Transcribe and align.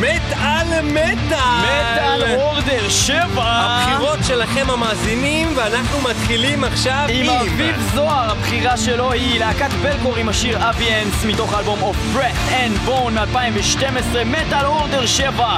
מטאל 0.00 0.82
מטאל! 0.82 1.62
מטאל 1.62 2.34
אורדר 2.34 2.88
7! 2.88 3.26
הבחירות 3.36 4.18
שלכם 4.26 4.70
המאזינים, 4.70 5.48
ואנחנו 5.56 6.00
מתחילים 6.00 6.64
עכשיו 6.64 7.06
עם 7.08 7.30
אביב 7.30 7.76
זוהר, 7.94 8.30
הבחירה 8.30 8.76
שלו 8.76 9.12
היא 9.12 9.40
להקת 9.40 9.72
בלקור 9.82 10.16
עם 10.16 10.28
השיר 10.28 10.68
אביאנס 10.70 11.24
מתוך 11.24 11.54
האלבום 11.54 11.78
of 11.80 12.16
Breath 12.16 12.52
and 12.52 12.88
Bone 12.88 13.10
מ-2012, 13.10 14.24
מטאל 14.24 14.66
אורדר 14.66 15.06
7! 15.06 15.56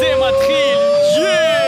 זה 0.00 0.12
מתחיל! 0.28 0.78
יאה! 1.22 1.67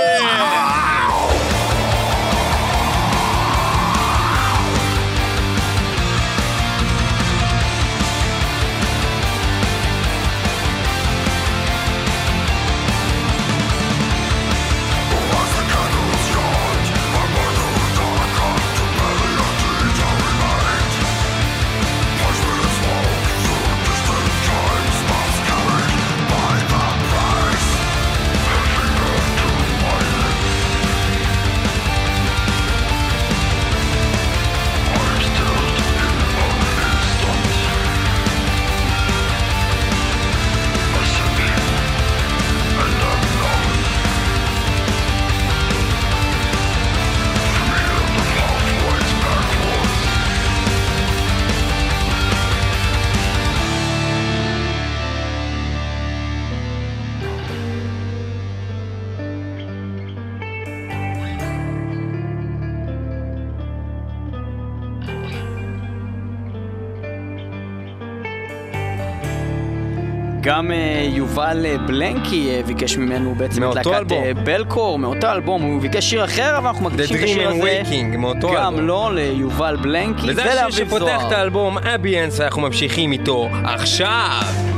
יובל 71.40 71.66
אה, 71.66 71.78
בלנקי 71.78 72.50
אה, 72.50 72.62
ביקש 72.66 72.96
ממנו 72.96 73.34
בעצם 73.34 73.70
את 73.70 73.74
להקת. 73.74 74.12
אה, 74.12 74.34
בלקור, 74.44 74.98
מאותו 74.98 75.32
אלבום, 75.32 75.62
הוא 75.62 75.80
ביקש 75.80 76.10
שיר 76.10 76.24
אחר, 76.24 76.58
אבל 76.58 76.66
אנחנו 76.66 76.84
מקדישים 76.84 77.16
את 77.16 77.22
השיר 77.22 77.48
הזה 77.48 77.82
Waking, 77.82 78.16
מאותו 78.16 78.50
גם 78.56 78.74
אלבום. 78.74 78.86
לו, 78.86 79.10
ליובל 79.10 79.76
בלנקי 79.76 80.30
וזה 80.30 80.42
השיר 80.42 80.52
ולאביב 80.52 80.86
שפותח 80.86 81.14
את 81.16 81.20
זוהר. 81.20 81.34
האלבום 81.34 81.78
אביאנס, 81.78 82.40
ואנחנו 82.40 82.62
ממשיכים 82.62 83.12
איתו 83.12 83.48
עכשיו! 83.64 84.69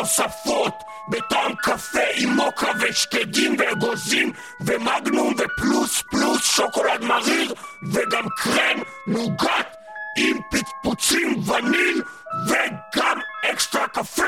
תוספות 0.00 0.74
בטעם 1.08 1.54
קפה 1.54 2.00
עם 2.14 2.30
מוקה 2.30 2.70
ושקדים 2.80 3.56
ואגוזים 3.58 4.32
ומגנום 4.60 5.34
ופלוס 5.38 6.02
פלוס 6.10 6.56
שוקולד 6.56 7.04
מריר 7.04 7.54
וגם 7.92 8.28
קרם 8.36 8.82
נוגת 9.06 9.76
עם 10.18 10.36
פצפוצים 10.50 11.42
וניל 11.48 12.02
וגם 12.46 13.18
אקסטרה 13.50 13.88
קפה 13.88 14.22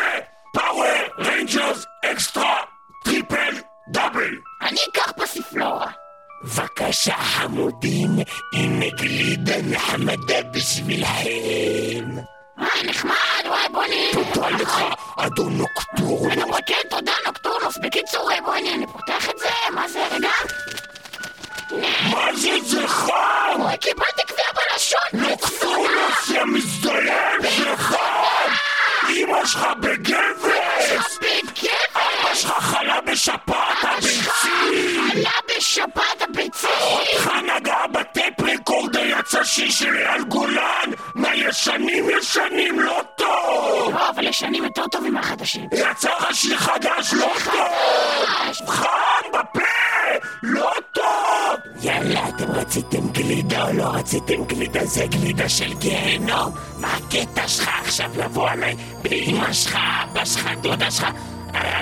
Power 0.54 0.84
Rangers 1.18 1.87
extra 2.04 2.56
triple 3.04 3.54
double 3.88 4.38
אני 4.62 4.78
אקח 4.92 5.12
פסיפלורה. 5.12 5.90
בבקשה 6.44 7.14
חמודים, 7.14 8.10
הנה 8.52 8.86
גלידה 8.90 9.62
נחמדה 9.62 10.42
בשבילכם. 10.52 12.22
אה, 12.62 12.83
נחמד, 12.85 13.14
וואי, 13.47 13.69
בוא 13.71 13.85
נ... 13.85 13.90
תודה 14.12 14.49
לך, 14.50 14.83
אדון 15.16 15.59
נוקטורנוס. 15.59 16.57
כן, 16.66 16.75
תודה, 16.90 17.12
נוקטורנוס. 17.26 17.78
בקיצור, 17.83 18.31
בואי, 18.45 18.59
אני- 18.61 18.75
אני 18.75 18.87
פותח 18.87 19.31
את 19.31 19.38
זה, 19.38 19.49
מה 19.71 19.88
זה, 19.88 20.07
רגע? 20.11 20.31
מה 22.11 22.26
זה, 22.35 22.50
זה 22.62 22.88
חם! 22.88 23.12
וואי, 23.61 23.76
קיבלתי 23.78 24.23
קביעה 24.26 24.49
בלשון. 24.54 25.00
נוקטורנוס, 25.31 26.28
יא 26.31 26.42
מזדיין, 26.45 27.40
זה 27.59 27.76
חם! 27.76 28.50
אמא 29.11 29.47
שלך 29.47 29.66
בגבס! 29.81 31.19
בגבר. 31.19 31.73
אבא 32.23 32.35
שלך 32.35 32.50
חלה 32.52 33.00
בשפעת 33.00 33.76
הביצים! 33.83 35.11
עלה 35.12 35.31
בשבת 35.49 36.23
הביצים. 36.23 36.71
אותך 36.81 37.31
נגע 37.57 37.87
בטייפ 37.92 38.40
ריקורדר 39.34 39.42
יצא 39.42 39.44
שיר 39.44 39.70
של 39.70 39.96
אייל 39.96 40.22
גולן! 40.24 40.90
מהישנים 41.14 42.04
ישנים 42.10 42.80
לא 42.80 43.02
טוב! 43.16 43.94
לא, 43.94 44.10
אבל 44.10 44.26
ישנים 44.26 44.64
יותר 44.64 44.86
טובים 44.86 45.14
מהחדשים. 45.14 45.68
יצא 45.72 46.10
לך 46.18 46.34
שיר 46.34 46.56
חדש 46.56 47.14
לא 47.14 47.32
טוב! 47.44 48.68
חם 48.68 49.28
בפה! 49.32 49.60
לא 50.42 50.72
טוב! 50.92 51.04
יאללה, 51.82 52.28
אתם 52.28 52.50
רציתם 52.50 53.08
גלידה 53.08 53.68
או 53.68 53.72
לא 53.72 53.84
רציתם 53.84 54.44
גלידה? 54.44 54.84
זה 54.84 55.06
גלידה 55.06 55.48
של 55.48 55.74
גיהנום! 55.74 56.52
מה 56.78 56.88
הקטע 56.94 57.48
שלך 57.48 57.70
עכשיו 57.80 58.10
לבוא 58.16 58.48
עליי 58.48 58.76
באמא 59.02 59.52
שלך, 59.52 59.78
אבא 60.04 60.24
שלך, 60.24 60.50
דודה 60.60 60.90
שלך? 60.90 61.06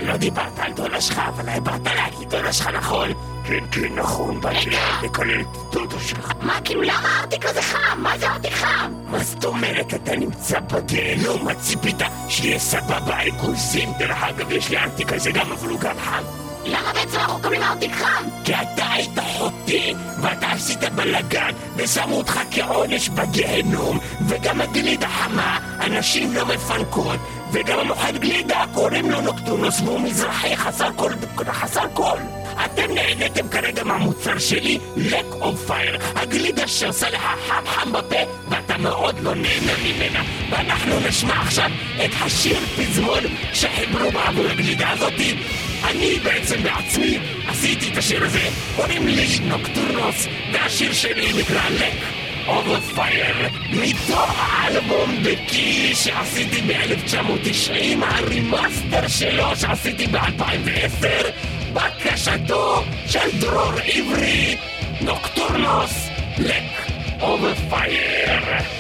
לא 0.03 0.17
דיברת 0.17 0.59
על 0.59 0.73
דודה 0.73 1.01
שלך, 1.01 1.19
אבל 1.19 1.55
דיברת 1.55 1.87
להגיד 1.87 2.31
דודה 2.31 2.53
שלך 2.53 2.67
נכון? 2.67 3.09
כן, 3.45 3.65
כן, 3.73 3.95
נכון, 3.95 4.41
באתי 4.41 4.71
לקלל 5.03 5.41
את 5.41 5.47
דודה 5.73 5.97
שלך. 6.01 6.33
מה, 6.41 6.61
כאילו, 6.65 6.83
למה 6.83 7.09
הארטיק 7.17 7.47
הזה 7.47 7.63
חם? 7.63 8.03
מה 8.03 8.19
זה 8.19 8.31
ארטיק 8.31 8.53
חם? 8.53 8.93
מה 9.07 9.19
זאת 9.19 9.45
אומרת 9.45 9.95
אתה 9.95 10.17
נמצא 10.17 10.61
בגיהנום? 10.61 11.45
מה 11.45 11.55
ציפית? 11.55 12.03
שיהיה 12.29 12.59
סבבה 12.59 13.29
אגוזים? 13.29 13.93
דרך 13.99 14.23
אגב, 14.23 14.51
יש 14.51 14.71
לי 14.71 14.79
ארטיק 14.79 15.13
כזה 15.13 15.31
גם, 15.31 15.53
אבל 15.53 15.69
הוא 15.69 15.81
גם 15.81 15.97
חם. 15.99 16.23
למה 16.65 16.93
בעצם 16.93 17.19
אנחנו 17.19 17.39
מקבלים 17.39 17.63
ארטיק 17.63 17.93
חם? 17.95 18.25
כי 18.45 18.55
אתה 18.55 18.85
היית 18.93 19.19
חוטא, 19.19 19.93
ואתה 20.23 20.47
עשית 20.47 20.85
בלאגן, 20.95 21.51
ושמו 21.77 22.17
אותך 22.17 22.41
כעונש 22.51 23.09
בגיהנום, 23.09 23.99
וגם 24.29 24.61
הגלידה 24.61 25.09
חמה, 25.09 25.59
אנשים 25.81 26.35
לא 26.35 26.47
מפנקות, 26.47 27.21
וגם 27.53 27.79
המוחד 27.79 28.17
גלידה 28.17 28.65
קוראים 28.75 29.11
לו 29.11 29.21
נוקטונוס, 29.21 29.81
והוא 29.81 30.01
מזרחי 30.01 30.57
חסר 30.57 30.89
כל... 30.97 31.11
חסר 31.47 31.85
כל. 31.95 32.19
אתם 32.65 32.95
נהניתם 32.95 33.49
כרגע 33.49 33.85
מהמוצר 33.85 34.39
שלי, 34.39 34.79
Lick 34.97 35.27
of 35.41 35.67
Fire, 35.67 35.99
הגלידה 36.17 36.67
שעושה 36.67 37.11
לך 37.11 37.23
חם 37.49 37.67
חם 37.67 37.93
בפה, 37.93 38.17
ואתה 38.49 38.79
מאוד 38.79 39.21
לא 39.21 39.35
נהנה 39.35 39.73
ממנה. 39.85 40.23
ואנחנו 40.51 41.01
נשמע 41.09 41.41
עכשיו 41.41 41.71
את 42.05 42.11
השיר 42.21 42.59
פזמון 42.77 43.23
שחיברו 43.53 44.11
בעבור 44.11 44.47
הגלידה 44.47 44.91
הזאתי. 44.91 45.37
אני 45.85 46.19
בעצם 46.25 46.63
בעצמי 46.63 47.19
עשיתי 47.49 47.93
את 47.93 47.97
השיר 47.97 48.25
הזה, 48.25 48.49
קוראים 48.77 49.09
לי 49.09 49.27
נוקטורנוס, 49.41 50.27
והשיר 50.53 50.93
שלי 50.93 51.33
נקרא 51.33 51.69
Lick 51.69 52.30
of 52.51 52.81
Fire, 52.81 53.37
מתוך 53.71 54.35
האלבום 54.37 55.23
בקי 55.23 55.95
שעשיתי 55.95 56.63
ב-1990, 56.63 58.05
ה 58.05 58.16
remaster 58.16 59.09
שלו 59.09 59.57
שעשיתי 59.57 60.07
ב-2010, 60.07 61.07
בקשתו 61.73 62.83
של 63.07 63.39
דרור 63.41 63.73
עברי, 63.95 64.57
נוקטורנוס, 65.01 66.09
לק 66.39 66.91
אובר 67.21 67.55
פייר. 67.55 68.80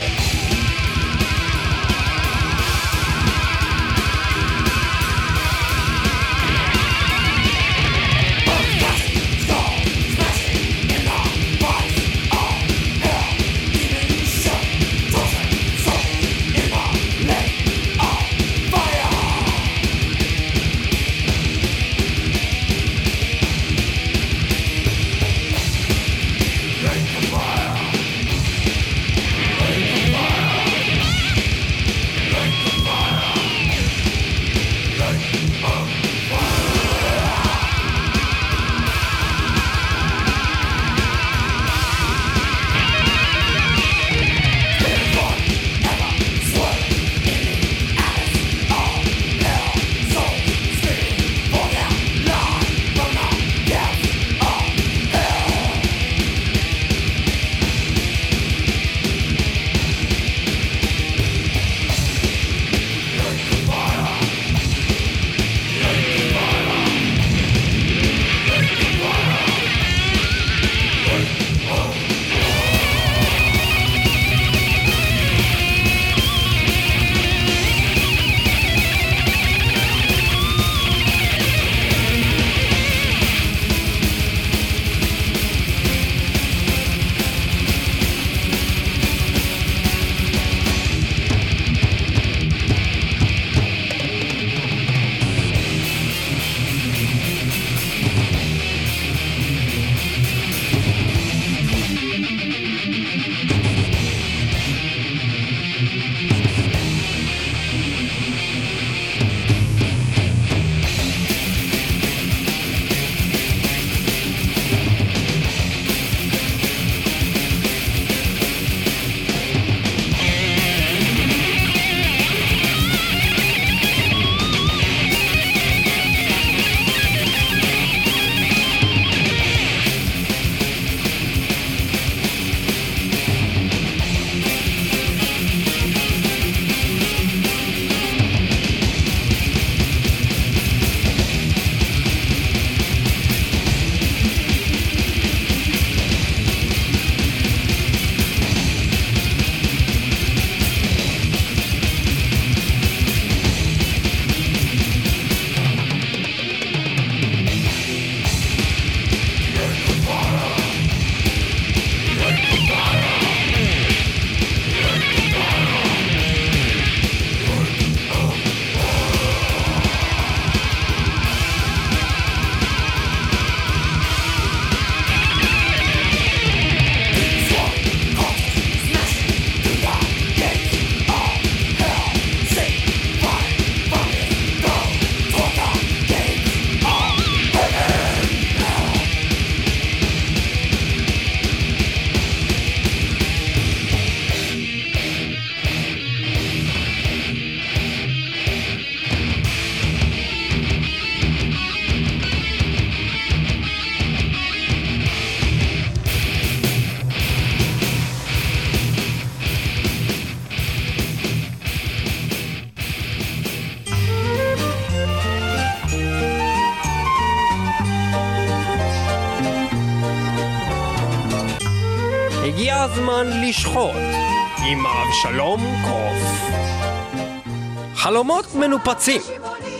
מנופצים, 228.70 229.20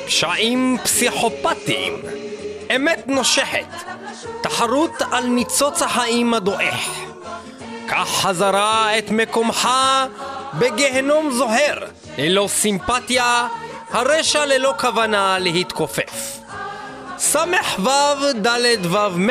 פשעים 0.07 0.77
פסיכופטיים, 0.83 2.03
אמת 2.77 3.05
נושכת, 3.07 3.67
תחרות 4.41 5.03
על 5.11 5.27
ניצוץ 5.27 5.83
החיים 5.83 6.35
הדועך. 6.35 7.01
קח 7.87 8.09
חזרה 8.09 8.99
את 8.99 9.11
מקומך 9.11 9.69
בגיהנום 10.55 11.31
זוהר, 11.31 11.79
ללא 12.19 12.49
סימפתיה, 12.49 13.49
הרשע 13.91 14.47
ללא 14.47 14.75
כוונה 14.81 15.39
להתכופף. 15.39 16.39
ס"ו 17.19 17.39
ד' 18.43 18.87
ו' 18.87 19.19
מ' 19.19 19.31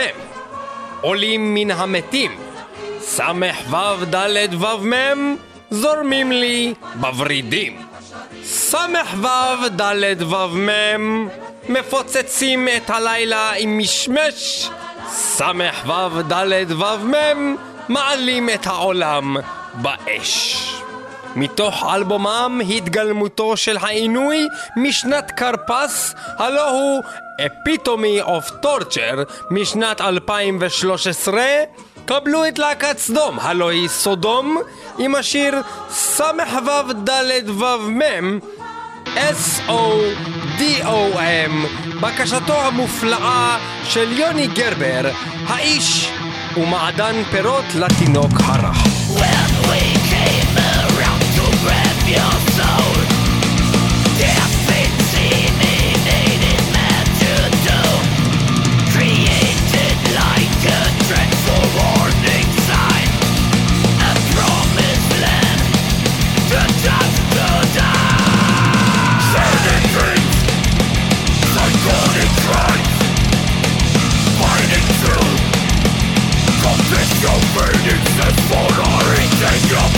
עולים 1.02 1.54
מן 1.54 1.72
המתים, 1.72 2.40
ס"ו 3.02 3.24
ד' 4.12 4.64
ו' 4.64 4.86
מ' 4.86 5.36
זורמים 5.72 6.32
לי 6.32 6.74
בוורידים. 6.96 7.89
ס"ו 8.72 9.70
ד' 9.82 10.22
ו' 10.22 10.48
מ' 10.56 11.28
מפוצצים 11.70 12.68
את 12.78 12.90
הלילה 12.90 13.52
עם 13.58 13.78
משמש, 13.78 14.70
ס"ו 15.10 16.22
ד' 16.32 16.72
ו' 16.72 17.06
מ' 17.06 17.56
מעלים 17.90 18.50
את 18.50 18.68
העולם 18.68 19.38
באש. 19.74 20.66
מתוך 21.36 21.86
אלבומם 21.94 22.62
התגלמותו 22.70 23.58
של 23.58 23.78
העינוי 23.78 24.48
משנת 24.76 25.32
כרפס, 25.32 26.16
הלא 26.38 26.70
הוא 26.70 27.02
Epitome 27.42 28.26
of 28.26 28.66
Torture 28.66 29.34
משנת 29.52 30.02
2013 30.02 31.44
קבלו 32.06 32.48
את 32.48 32.60
להקת 32.60 32.98
סדום, 32.98 33.40
הלא 33.40 33.70
היא 33.70 33.88
סודום, 33.88 34.58
עם 34.98 35.16
השיר 35.16 35.56
ס"ו 35.90 36.24
ד' 37.10 37.50
ו' 37.50 37.90
S-O-D-O-M 39.16 40.72
בקשתו 42.02 42.62
המופלאה 42.62 43.58
של 43.84 44.12
יוני 44.12 44.48
גרבר, 44.48 45.12
האיש 45.48 46.12
ומעדן 46.58 47.24
פירות 47.32 47.66
לתינוק 47.76 48.32
הרך. 48.44 48.78
When 49.18 49.52
we 49.70 49.82
came 50.12 50.58
around 50.58 51.22
to 51.36 51.46
grab 51.64 51.98
your 52.16 52.49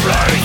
Play 0.02 0.41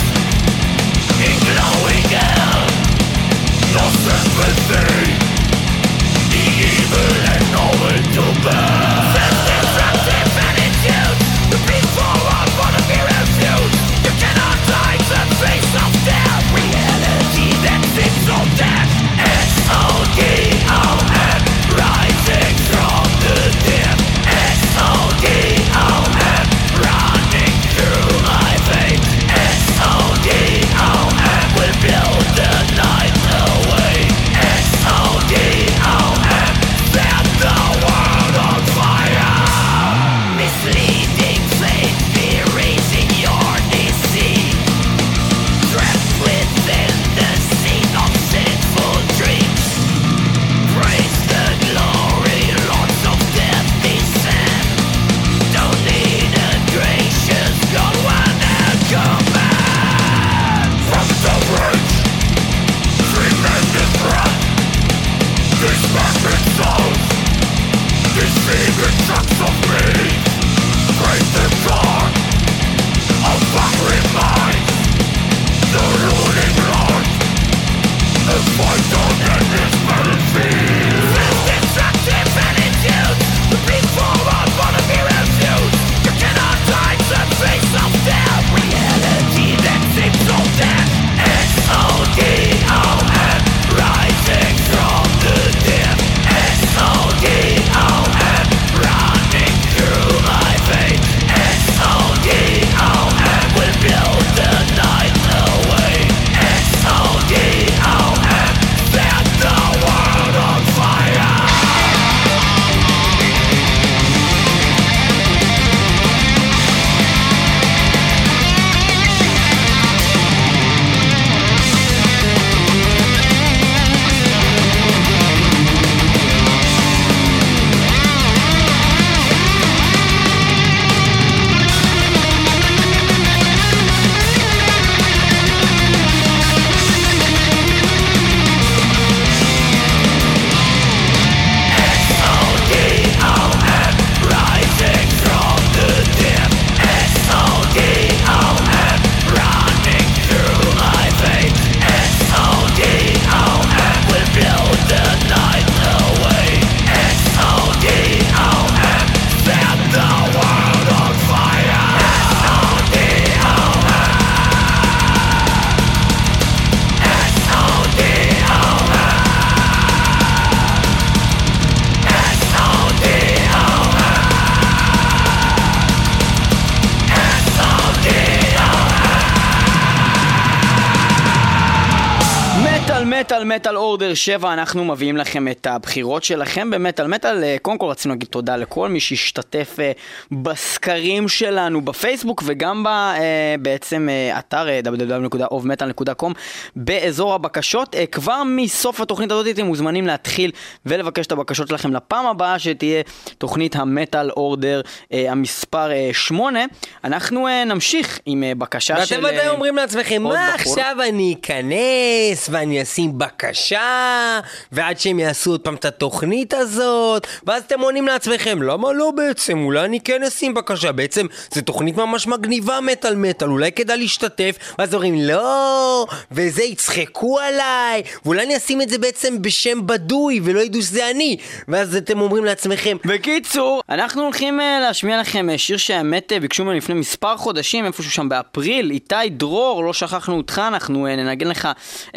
במטאל 183.26 183.44
מטאל 183.44 183.76
אורדר 183.76 184.14
7 184.14 184.52
אנחנו 184.52 184.84
מביאים 184.84 185.16
לכם 185.16 185.48
את 185.48 185.66
הבחירות 185.66 186.24
שלכם 186.24 186.70
במטאל 186.70 187.06
מטאל. 187.06 187.44
אה, 187.44 187.56
קודם 187.62 187.78
כל 187.78 187.86
רצינו 187.86 188.14
להגיד 188.14 188.28
תודה 188.28 188.56
לכל 188.56 188.88
מי 188.88 189.00
שהשתתף 189.00 189.76
אה, 189.80 189.92
בסקרים 190.32 191.28
שלנו 191.28 191.80
בפייסבוק 191.80 192.42
וגם 192.46 192.84
ב, 192.84 192.86
אה, 192.86 193.54
בעצם 193.60 194.08
אתר 194.38 194.66
www.ovmetal.com 194.84 196.32
באזור 196.76 197.34
הבקשות. 197.34 197.94
כבר 198.12 198.42
מסוף 198.46 199.00
התוכנית 199.00 199.30
הזאת 199.30 199.46
אתם 199.50 199.66
מוזמנים 199.66 200.06
להתחיל 200.06 200.50
ולבקש 200.86 201.26
את 201.26 201.32
הבקשות 201.32 201.68
שלכם 201.68 201.92
לפעם 201.92 202.26
הבאה 202.26 202.58
שתהיה 202.58 203.02
תוכנית 203.38 203.76
המטאל 203.76 204.30
אורדר 204.30 204.80
המספר 205.12 205.88
8. 206.12 206.60
אנחנו 207.04 207.46
נמשיך 207.66 208.20
עם 208.26 208.44
בקשה 208.58 209.06
של... 209.06 209.14
ואתם 209.14 209.24
ודאי 209.24 209.48
אומרים 209.48 209.76
לעצמכם, 209.76 210.22
מה 210.22 210.30
בחור?" 210.30 210.72
עכשיו 210.72 210.96
אני 211.08 211.34
אכנס 211.40 212.48
ואני 212.50 212.82
אשים 212.82 213.15
בקשה 213.18 214.40
ועד 214.72 214.98
שהם 214.98 215.18
יעשו 215.18 215.50
עוד 215.50 215.60
פעם 215.60 215.74
את 215.74 215.84
התוכנית 215.84 216.54
הזאת 216.54 217.26
ואז 217.46 217.62
אתם 217.66 217.80
עונים 217.80 218.06
לעצמכם, 218.06 218.62
למה 218.62 218.92
לא 218.92 219.10
בעצם? 219.10 219.58
אולי 219.58 219.84
אני 219.84 220.00
כן 220.00 220.22
אשים 220.22 220.54
בקשה. 220.54 220.92
בעצם 220.92 221.26
זו 221.54 221.60
תוכנית 221.60 221.96
ממש 221.96 222.26
מגניבה 222.26 222.80
מטאל 222.80 223.14
מטאל 223.14 223.48
אולי 223.48 223.72
כדאי 223.72 223.96
להשתתף 223.96 224.56
ואז 224.78 224.94
אומרים 224.94 225.14
לא 225.22 226.06
וזה 226.32 226.62
יצחקו 226.62 227.38
עליי 227.38 228.02
ואולי 228.24 228.42
אני 228.42 228.56
אשים 228.56 228.82
את 228.82 228.88
זה 228.88 228.98
בעצם 228.98 229.42
בשם 229.42 229.86
בדוי 229.86 230.40
ולא 230.44 230.60
ידעו 230.60 230.82
שזה 230.82 231.10
אני. 231.10 231.36
ואז 231.68 231.96
אתם 231.96 232.20
אומרים 232.20 232.44
לעצמכם 232.44 232.96
בקיצור, 233.04 233.82
אנחנו 233.88 234.22
הולכים 234.22 234.60
אה, 234.60 234.80
להשמיע 234.80 235.20
לכם 235.20 235.50
אה, 235.50 235.58
שיר 235.58 235.76
שהאמת 235.76 236.32
אה, 236.32 236.40
ביקשו 236.40 236.64
ממנו 236.64 236.76
לפני 236.76 236.94
מספר 236.94 237.36
חודשים, 237.36 237.84
איפשהו 237.84 238.10
שם 238.10 238.28
באפריל, 238.28 238.90
איתי 238.90 239.30
דרור, 239.30 239.84
לא 239.84 239.92
שכחנו 239.92 240.36
אותך, 240.36 240.62
אנחנו 240.68 241.06
ננגן 241.06 241.48
לך 241.48 241.68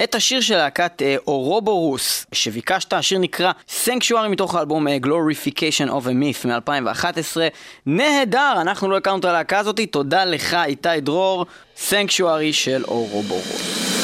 את 0.03 0.15
השיר 0.15 0.41
של 0.41 0.57
להקת 0.57 0.88
אה, 1.01 1.15
אורובורוס, 1.27 2.25
שביקשת, 2.31 2.93
השיר 2.93 3.19
נקרא 3.19 3.51
Sanctuary 3.85 4.27
מתוך 4.29 4.55
האלבום 4.55 4.87
אה, 4.87 4.97
Glorification 5.03 5.89
of 5.89 6.05
a 6.05 6.43
Myth 6.43 6.47
מ-2011. 6.47 7.37
נהדר, 7.85 8.53
אנחנו 8.61 8.89
לא 8.89 8.97
הכרנו 8.97 9.19
את 9.19 9.25
הלהקה 9.25 9.59
הזאת, 9.59 9.79
תודה 9.91 10.25
לך 10.25 10.57
איתי 10.65 11.01
דרור, 11.01 11.45
Sanctuary 11.89 12.53
של 12.53 12.83
אורובורוס. 12.87 13.98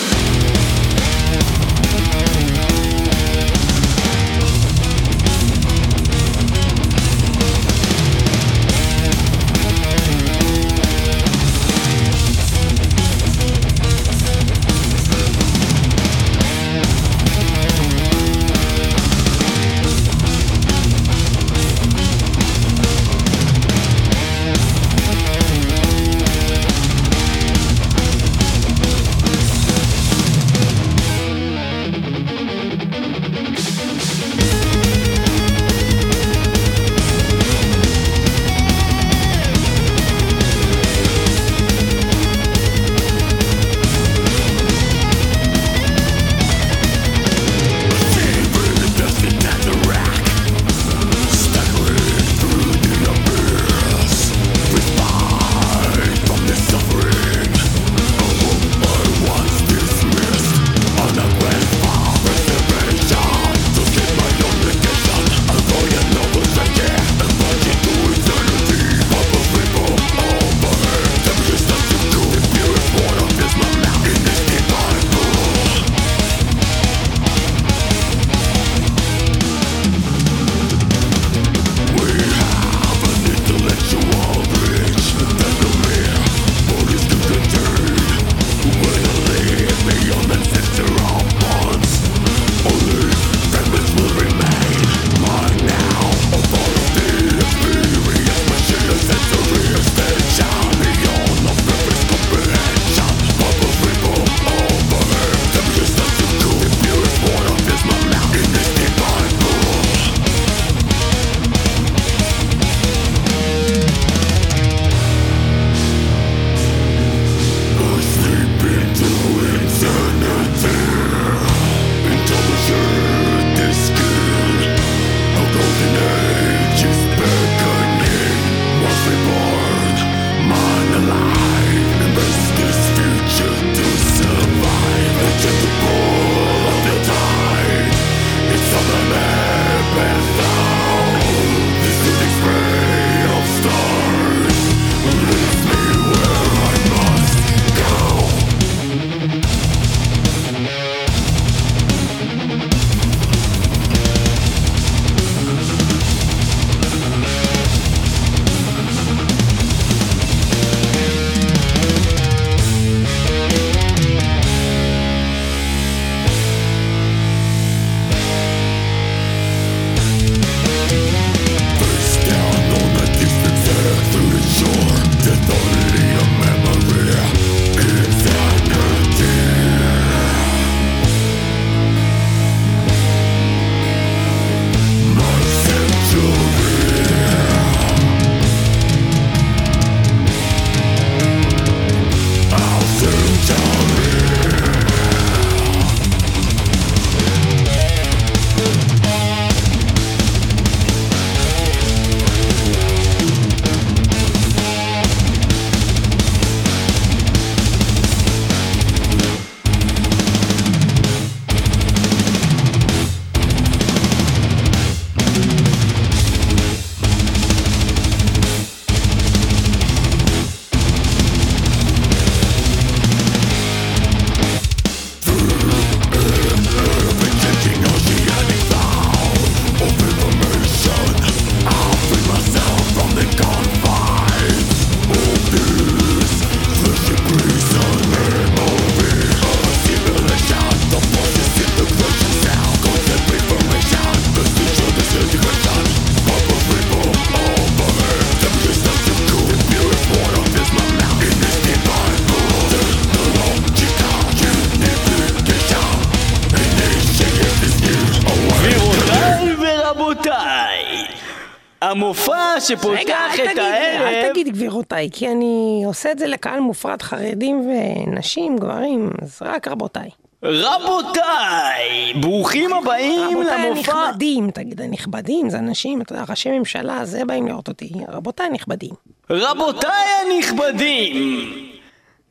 שפותח 262.77 262.99
רגע, 262.99 263.17
את 263.33 263.39
תגיד, 263.49 263.59
הערב... 263.59 264.07
אל 264.07 264.29
תגיד 264.31 264.47
גבירותיי, 264.47 265.09
כי 265.13 265.27
אני 265.27 265.83
עושה 265.85 266.11
את 266.11 266.19
זה 266.19 266.27
לקהל 266.27 266.59
מופרד 266.59 267.01
חרדים 267.01 267.69
ונשים, 267.69 268.57
גברים, 268.57 269.09
אז 269.21 269.41
רק 269.41 269.67
רבותיי. 269.67 270.09
רבותיי, 270.43 272.13
ברוכים 272.21 272.73
הבאים 272.73 273.37
רבותיי 273.37 273.69
למופע... 273.71 273.93
הנכבדים, 273.93 274.51
תגיד, 274.51 274.81
הנכבדים 274.81 275.49
זה 275.49 275.57
אנשים, 275.57 276.01
אתה 276.01 276.13
יודע, 276.13 276.23
ראשי 276.29 276.49
ממשלה, 276.59 277.05
זה 277.05 277.25
באים 277.25 277.47
לראות 277.47 277.67
אותי. 277.67 277.91
רבותיי 278.09 278.45
הנכבדים. 278.45 278.91
רבותיי 279.29 280.07
הנכבדים! 280.25 281.64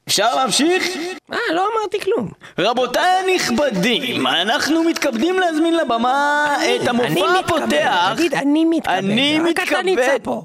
אפשר 0.09 0.35
להמשיך? 0.35 0.97
אה, 1.33 1.39
לא 1.53 1.69
אמרתי 1.75 2.01
כלום. 2.01 2.29
רבותיי 2.59 3.11
הנכבדים, 3.23 4.27
אנחנו 4.27 4.85
מתכבדים 4.85 5.39
להזמין 5.39 5.77
לבמה 5.77 6.47
את 6.59 6.81
אני 6.81 6.89
המופע 6.89 7.09
מתכבד, 7.39 7.63
הפותח. 7.63 8.13
תגיד, 8.17 8.35
אני 8.35 8.65
מתכבד. 8.65 8.95
אני 8.95 9.39
רק 9.51 9.69
אתה 9.69 9.83
נמצא 9.83 10.03
מתכבד. 10.03 10.19
פה. 10.25 10.43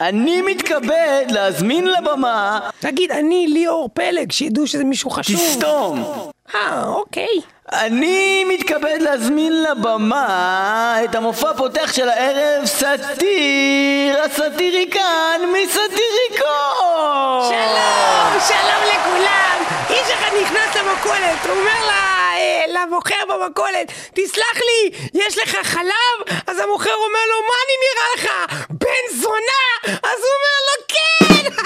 אני 0.00 0.42
מתכבד 0.42 1.24
להזמין 1.30 1.86
לבמה... 1.86 2.60
תגיד, 2.80 3.12
אני 3.12 3.46
ליאור 3.48 3.90
פלג, 3.94 4.32
שידעו 4.32 4.66
שזה 4.66 4.84
מישהו 4.84 5.10
חשוב. 5.10 5.36
תסתום! 5.36 6.04
אה, 6.54 6.84
אוקיי. 6.86 7.40
אני 7.72 8.44
מתכבד 8.44 8.98
להזמין 9.00 9.62
לבמה 9.62 10.96
את 11.04 11.14
המופע 11.14 11.50
הפותח 11.50 11.92
של 11.92 12.08
הערב 12.08 12.64
סאטיר, 12.64 14.22
הסאטיריקן 14.24 15.40
מסאטיריקון! 15.52 16.48
שלום, 17.48 18.40
שלום 18.48 18.82
לכולם. 18.88 19.56
איש 19.90 20.10
אחד 20.10 20.30
נכנס 20.42 20.76
למכולת, 20.76 21.46
הוא 21.46 21.52
אומר 21.52 21.86
לה, 21.86 22.17
למוכר 22.68 23.24
במכולת, 23.28 23.86
תסלח 24.14 24.56
לי, 24.56 24.90
יש 25.14 25.38
לך 25.38 25.56
חלב? 25.62 26.16
אז 26.46 26.58
המוכר 26.58 26.94
אומר 26.94 27.20
לו, 27.30 27.42
מה 27.42 27.54
אני 27.64 27.74
נראה 27.84 28.06
לך? 28.16 28.26
בן 28.70 29.04
זונה? 29.20 29.64
אז 30.02 30.18
הוא 30.18 30.34
אומר 30.38 30.58
לו, 30.68 30.74
כן! 30.88 31.54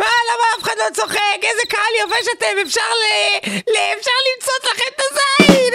מה, 0.00 0.06
למה 0.06 0.44
אף 0.58 0.62
אחד 0.62 0.78
לא 0.78 0.90
צוחק? 0.94 1.18
איזה 1.42 1.62
קהל 1.68 1.94
יבש 2.00 2.26
אתם, 2.38 2.56
אפשר 2.66 2.90
ל... 2.90 3.04
ל- 3.46 3.94
אפשר 3.98 4.10
למצוץ 4.26 4.64
לכם 4.72 4.90
את 4.96 5.00
הזין! 5.00 5.74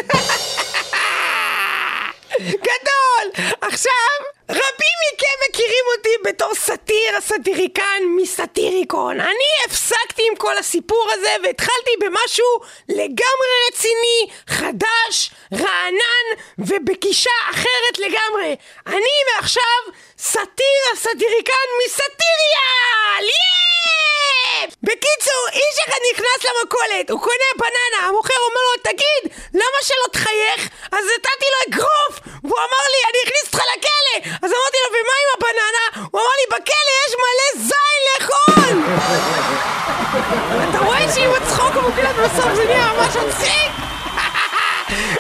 גדול! 2.67 3.25
עכשיו, 3.61 4.17
רבים 4.49 4.97
מכם 5.13 5.37
מכירים 5.49 5.85
אותי 5.97 6.09
בתור 6.25 6.55
סאטיר, 6.55 7.17
הסאטיריקן 7.17 8.01
מסאטיריקון. 8.15 9.21
אני 9.21 9.65
הפסקתי 9.65 10.23
עם 10.31 10.35
כל 10.37 10.57
הסיפור 10.57 11.07
הזה 11.13 11.35
והתחלתי 11.43 11.91
במשהו 11.99 12.59
לגמרי 12.89 13.49
רציני, 13.69 14.27
חדש, 14.47 15.31
רענן 15.53 16.41
ובגישה 16.57 17.29
אחרת 17.51 17.99
לגמרי. 17.99 18.55
אני 18.87 19.15
מעכשיו 19.33 19.93
סאטיר, 20.17 20.81
הסאטיריקן 20.93 21.67
מסאטיריאל! 21.85 23.23
יאה! 23.23 23.64
בקיצור, 24.83 25.43
איש 25.53 25.75
אחד 25.87 26.01
נכנס 26.11 26.39
למכולת, 26.47 27.09
הוא 27.09 27.19
קונה 27.19 27.49
בננה, 27.59 28.07
המוכר 28.07 28.39
אומר 28.47 28.61
לו, 28.69 28.81
תגיד, 28.83 29.23
למה 29.53 29.79
שלא 29.81 30.07
תחייך? 30.11 30.69
אז 30.91 31.03
נתתי 31.15 31.47
לו 31.53 31.59
אגרוף, 31.67 32.13
והוא 32.43 32.57
אמר 32.57 32.85
לי, 32.93 32.99
אני 33.09 33.19
אכניס 33.25 33.45
אותך 33.45 33.59
לכלא! 33.71 34.17
אז 34.43 34.51
אמרתי 34.57 34.77
לו, 34.83 34.89
ומה 34.89 35.15
עם 35.23 35.29
הבננה? 35.35 36.07
הוא 36.11 36.21
אמר 36.21 36.35
לי, 36.39 36.45
בכלא 36.57 36.93
יש 37.07 37.13
מלא 37.23 37.47
זין 37.67 38.01
לאכול! 38.07 38.77
אתה 40.69 40.79
רואה 40.85 41.13
שאם 41.15 41.31
הצחוק 41.41 41.75
המוקלט 41.75 42.15
בסוף 42.15 42.53
זה 42.55 42.65
נהיה 42.65 42.93
ממש 42.93 43.15
מצחיק? 43.15 43.84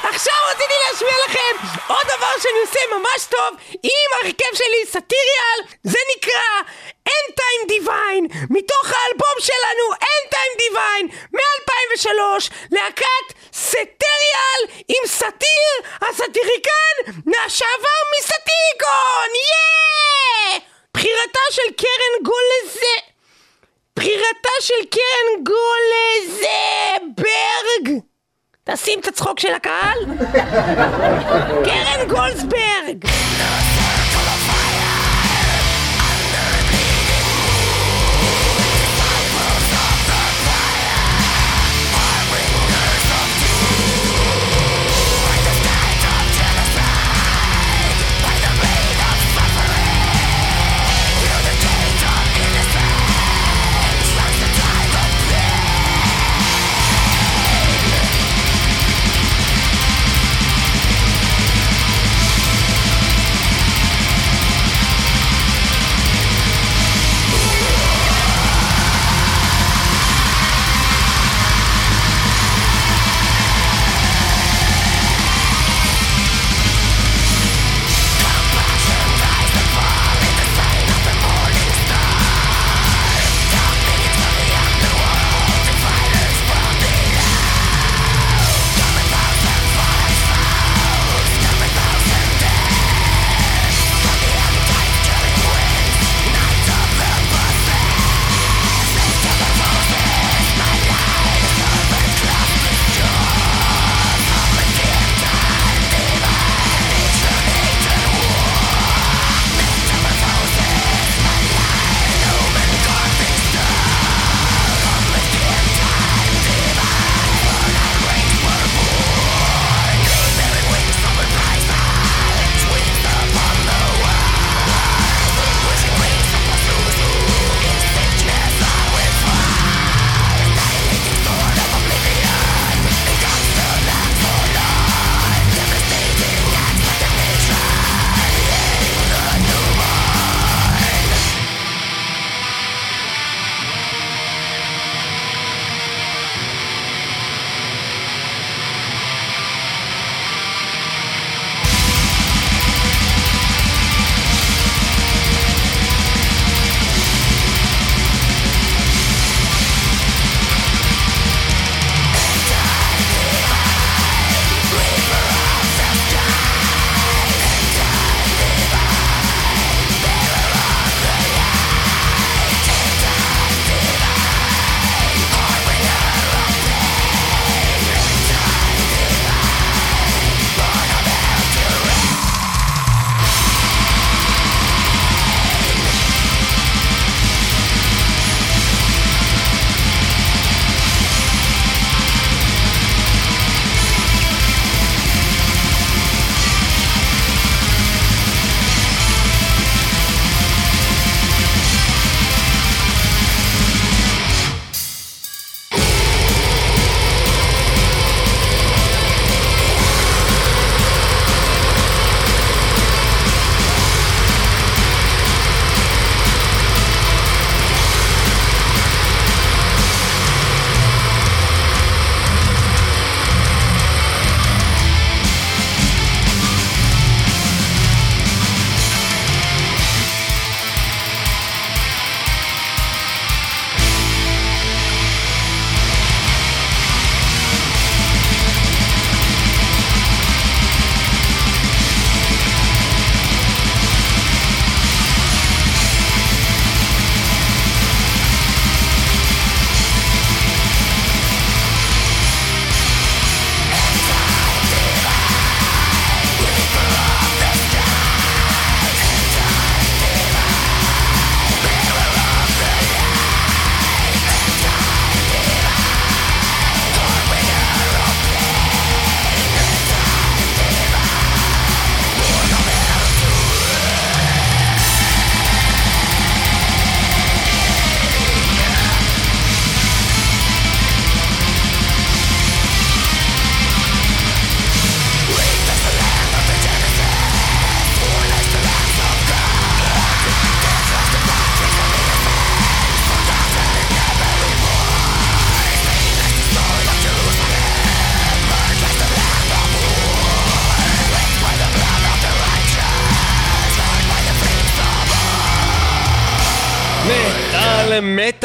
עכשיו 0.09 0.33
רציתי 0.51 0.73
להשמיע 0.87 1.13
לכם 1.25 1.55
עוד 1.87 2.05
דבר 2.17 2.31
שאני 2.41 2.59
עושה 2.61 2.79
ממש 2.91 3.25
טוב 3.29 3.57
עם 3.83 4.09
הרכב 4.21 4.55
שלי, 4.55 4.85
סאטיריאל, 4.85 5.59
זה 5.83 5.99
נקרא 6.15 6.61
End 7.09 7.31
Time 7.39 7.71
Divine, 7.71 8.35
מתוך 8.49 8.85
האלבום 8.85 9.35
שלנו 9.39 9.93
End 9.93 10.27
Time 10.35 10.55
Divine 10.61 11.07
מ-2003, 11.33 12.09
להקת 12.71 13.27
סטריאל 13.53 14.61
עם 14.87 15.07
סאטיר, 15.07 15.71
הסאטיריקן 16.01 16.95
מהשעבר 17.25 17.99
מסאטיקון, 18.17 19.29
יאה! 19.35 20.59
בחירתה 20.93 21.45
של 21.51 21.73
קרן 21.77 22.23
גולזה 22.23 22.95
בחירתה 23.95 24.55
של 24.61 24.85
קרן 24.91 25.43
גולזברג 26.23 27.25
תשים 28.69 28.99
את 28.99 29.07
הצחוק 29.07 29.39
של 29.39 29.53
הקהל. 29.53 29.97
קרן 31.65 32.07
גולדסברג 32.07 33.05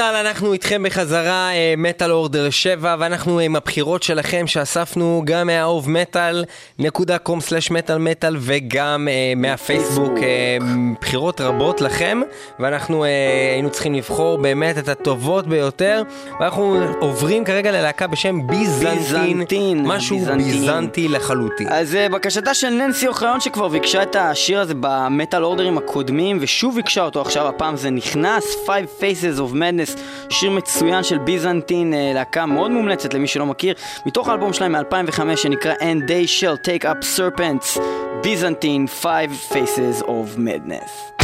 מטאל 0.01 0.15
אנחנו 0.15 0.53
איתכם 0.53 0.83
בחזרה, 0.83 1.51
אה, 1.53 1.75
מטאל 1.77 2.13
אורדר 2.13 2.51
7, 2.51 2.97
ואנחנו 2.99 3.39
עם 3.39 3.57
הבחירות 3.57 4.03
שלכם 4.03 4.47
שאספנו 4.47 5.23
גם 5.25 5.47
מהאהוב 5.47 5.91
מטאל, 5.91 6.45
נקודה 6.79 7.19
קום 7.19 7.41
סלש 7.41 7.71
מטאל 7.71 7.99
מטאל, 7.99 8.37
וגם 8.41 9.09
אה, 9.11 9.33
מהפייסבוק, 9.37 10.13
אה, 10.23 10.57
בחירות 11.01 11.41
רבות 11.41 11.81
לכם, 11.81 12.21
ואנחנו 12.59 13.05
אה, 13.05 13.09
היינו 13.53 13.71
צריכים 13.71 13.95
לבחור 13.95 14.39
באמת 14.39 14.79
את 14.79 14.89
הטובות 14.89 15.47
ביותר, 15.47 16.03
ואנחנו 16.41 16.81
עוברים 17.01 17.45
כרגע 17.45 17.73
ללהקה 17.73 18.07
בשם 18.07 18.47
ביזנטין, 18.47 18.99
ביזנטין, 18.99 19.87
משהו 19.87 20.19
ביזנטין. 20.19 20.53
ביזנטי 20.53 21.09
לחלוטין. 21.09 21.67
אז 21.71 21.95
אה, 21.95 22.09
בקשתה 22.09 22.55
של 22.55 22.71
ננסי 22.71 23.09
אוחיון 23.09 23.41
שכבר 23.41 23.69
ביקשה 23.69 24.03
את 24.03 24.17
השיר 24.17 24.61
הזה 24.61 24.75
במטאל 24.81 25.45
אורדרים 25.45 25.79
הקודמים 25.79 26.39
ושוב 26.41 26.75
ביקשה 26.75 27.05
אותו 27.05 27.21
עכשיו, 27.21 27.49
הפעם 27.49 27.77
זה 27.77 27.91
נכנס, 27.91 28.45
Five 28.67 29.03
Faces 29.03 29.39
of 29.39 29.55
Madness, 29.55 29.90
שיר 30.31 30.51
מצוין 30.51 31.03
של 31.03 31.19
ביזנטין, 31.19 31.95
אה, 31.95 32.13
להקה 32.15 32.47
מאוד 32.47 32.71
מומלצת 32.71 33.15
למי 33.15 33.27
שלא 33.27 33.47
מכיר, 33.47 33.75
מתוך 34.07 34.29
האלבום 34.29 34.53
שלהם 34.53 34.73
מ-2005 34.73 35.37
שנקרא 35.37 35.75
And 35.75 36.09
They 36.09 36.41
Shall 36.41 36.67
Take 36.67 36.85
Up 36.85 37.19
Serpents, 37.19 37.81
ביזנטין, 38.23 38.87
Five 39.03 39.53
Faces 39.53 40.03
of 40.03 40.39
Madness. 40.39 41.20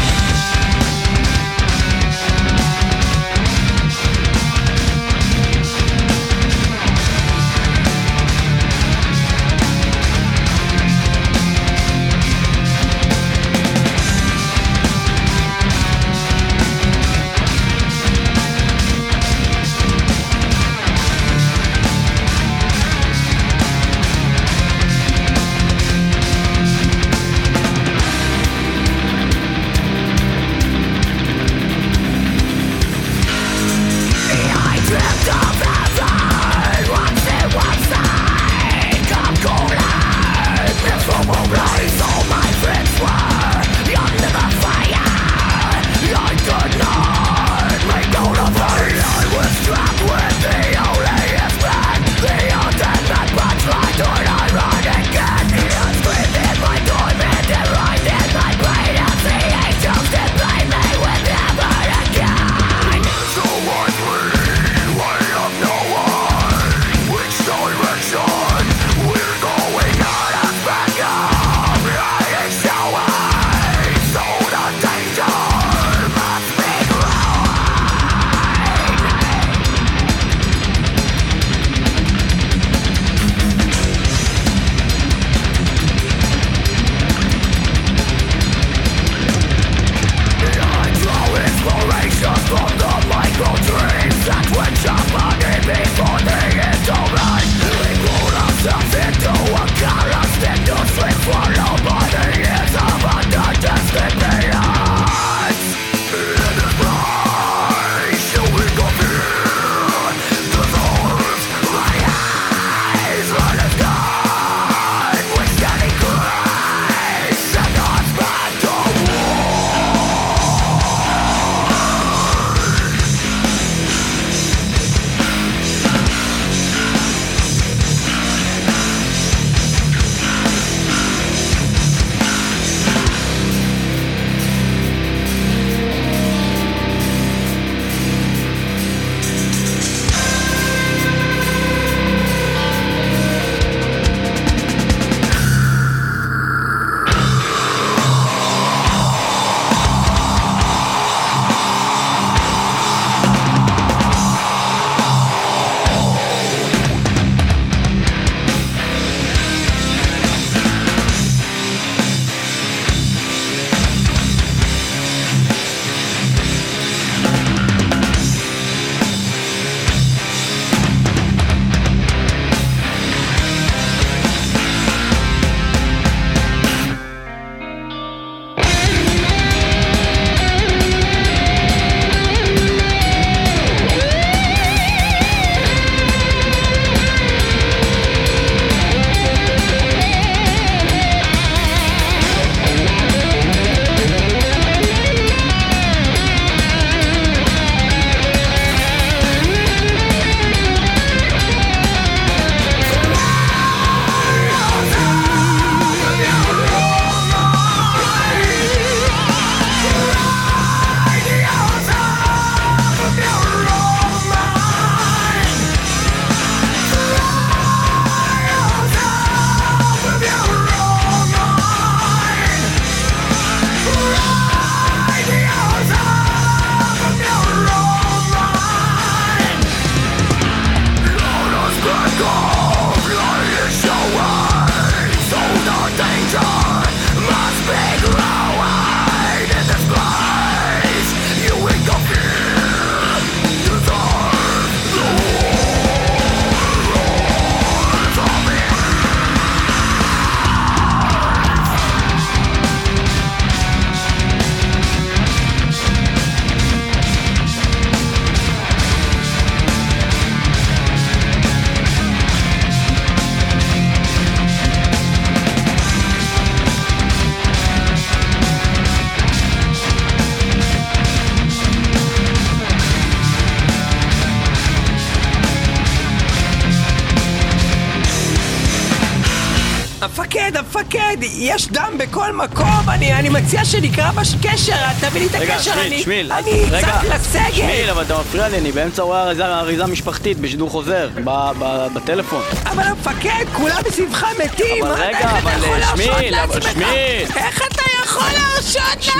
מקום, 282.36 282.80
אני, 282.88 283.14
אני 283.14 283.28
מציע 283.28 283.64
שנקרא 283.64 284.10
בקשר, 284.10 284.74
תביא 285.00 285.20
לי 285.20 285.26
את 285.26 285.34
רגע, 285.34 285.54
הקשר, 285.54 285.72
שמיל, 285.72 285.86
אני, 285.86 286.02
שמיל, 286.02 286.32
אני 286.32 286.62
רגע, 286.70 286.78
אצעק 286.88 287.04
לסגל. 287.04 287.52
שמיל, 287.52 287.90
אבל 287.90 288.02
אתה 288.02 288.18
מפריע 288.20 288.48
לי, 288.48 288.58
אני 288.58 288.72
באמצע 288.72 289.02
רואה 289.02 289.22
אריזה, 289.22 289.46
אריזה 289.46 289.86
משפחתית 289.86 290.38
בשידור 290.40 290.70
חוזר, 290.70 291.08
ב- 291.24 291.50
ב- 291.58 291.86
בטלפון. 291.94 292.42
אבל 292.66 292.82
המפקד, 292.82 293.44
כולם 293.52 293.76
מסביבך 293.88 294.26
מתים, 294.44 294.84
אבל 294.84 294.92
רגע, 295.02 295.30
אבל, 295.30 295.82
שמיל, 295.96 296.34
אבל? 296.34 296.60
שמיל. 296.60 297.26
איך 297.36 297.62
אתה 297.68 297.75
יכול 298.16 298.28
להרשות 298.32 298.82
לעצמך, 298.96 299.14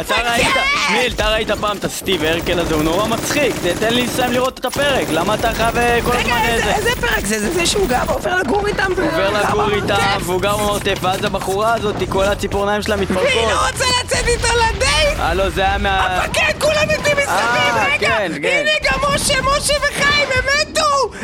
אתה 0.00 0.14
ראית, 0.30 0.46
שמיל, 0.88 1.12
אתה 1.12 1.28
ראית 1.28 1.50
פעם 1.60 1.76
את 1.76 1.84
הסטיב 1.84 2.24
הרקל 2.24 2.58
הזה, 2.58 2.74
הוא 2.74 2.82
נורא 2.82 3.06
מצחיק, 3.06 3.52
תן 3.80 3.94
לי 3.94 4.06
לסיים 4.06 4.32
לראות 4.32 4.58
את 4.58 4.64
הפרק, 4.64 5.06
למה 5.10 5.34
אתה 5.34 5.52
חייב 5.54 5.78
אה, 5.78 5.98
כל 6.04 6.12
הזמן 6.12 6.22
רגע, 6.32 6.48
איזה- 6.48 6.74
איזה... 6.74 6.90
איזה 6.90 7.00
פרק 7.00 7.26
זה? 7.26 7.40
זה 7.40 7.54
זה 7.54 7.66
שהוא 7.66 7.88
גם 7.88 8.06
עובר 8.08 8.36
לגור 8.36 8.66
איתם? 8.66 8.92
עובר 9.02 9.30
לגור? 9.30 9.70
איתם, 9.70 9.94
והוא 10.22 10.40
גר 10.40 10.56
במרתף, 10.56 10.98
ואז 11.02 11.24
הבחורה 11.24 11.74
הזאת, 11.74 11.94
כל 12.08 12.24
הציפורניים 12.24 12.82
שלה 12.82 12.96
והיא 12.96 13.06
מתפרקות. 13.10 13.50
לא 13.50 13.66
רוצה 13.66 13.84
לצאת 14.04 14.28
איתו 14.28 14.48
לדייט? 14.48 15.18
הלו, 15.18 15.50
זה 15.50 15.60
היה 15.62 15.78
מה... 15.78 16.06
המפקד, 16.06 16.52
כולם 16.60 16.82
מתים 16.84 16.96
מסביב, 17.16 17.28
אה, 17.28 17.86
רגע! 17.92 18.08
כן, 18.08 18.32
כן. 18.42 18.48
הנה 18.48 18.70
גם 18.92 19.14
משה, 19.14 19.34
משה 19.42 19.74
וחיים, 19.78 20.28
הם 20.34 20.44
מתו! 20.60 20.82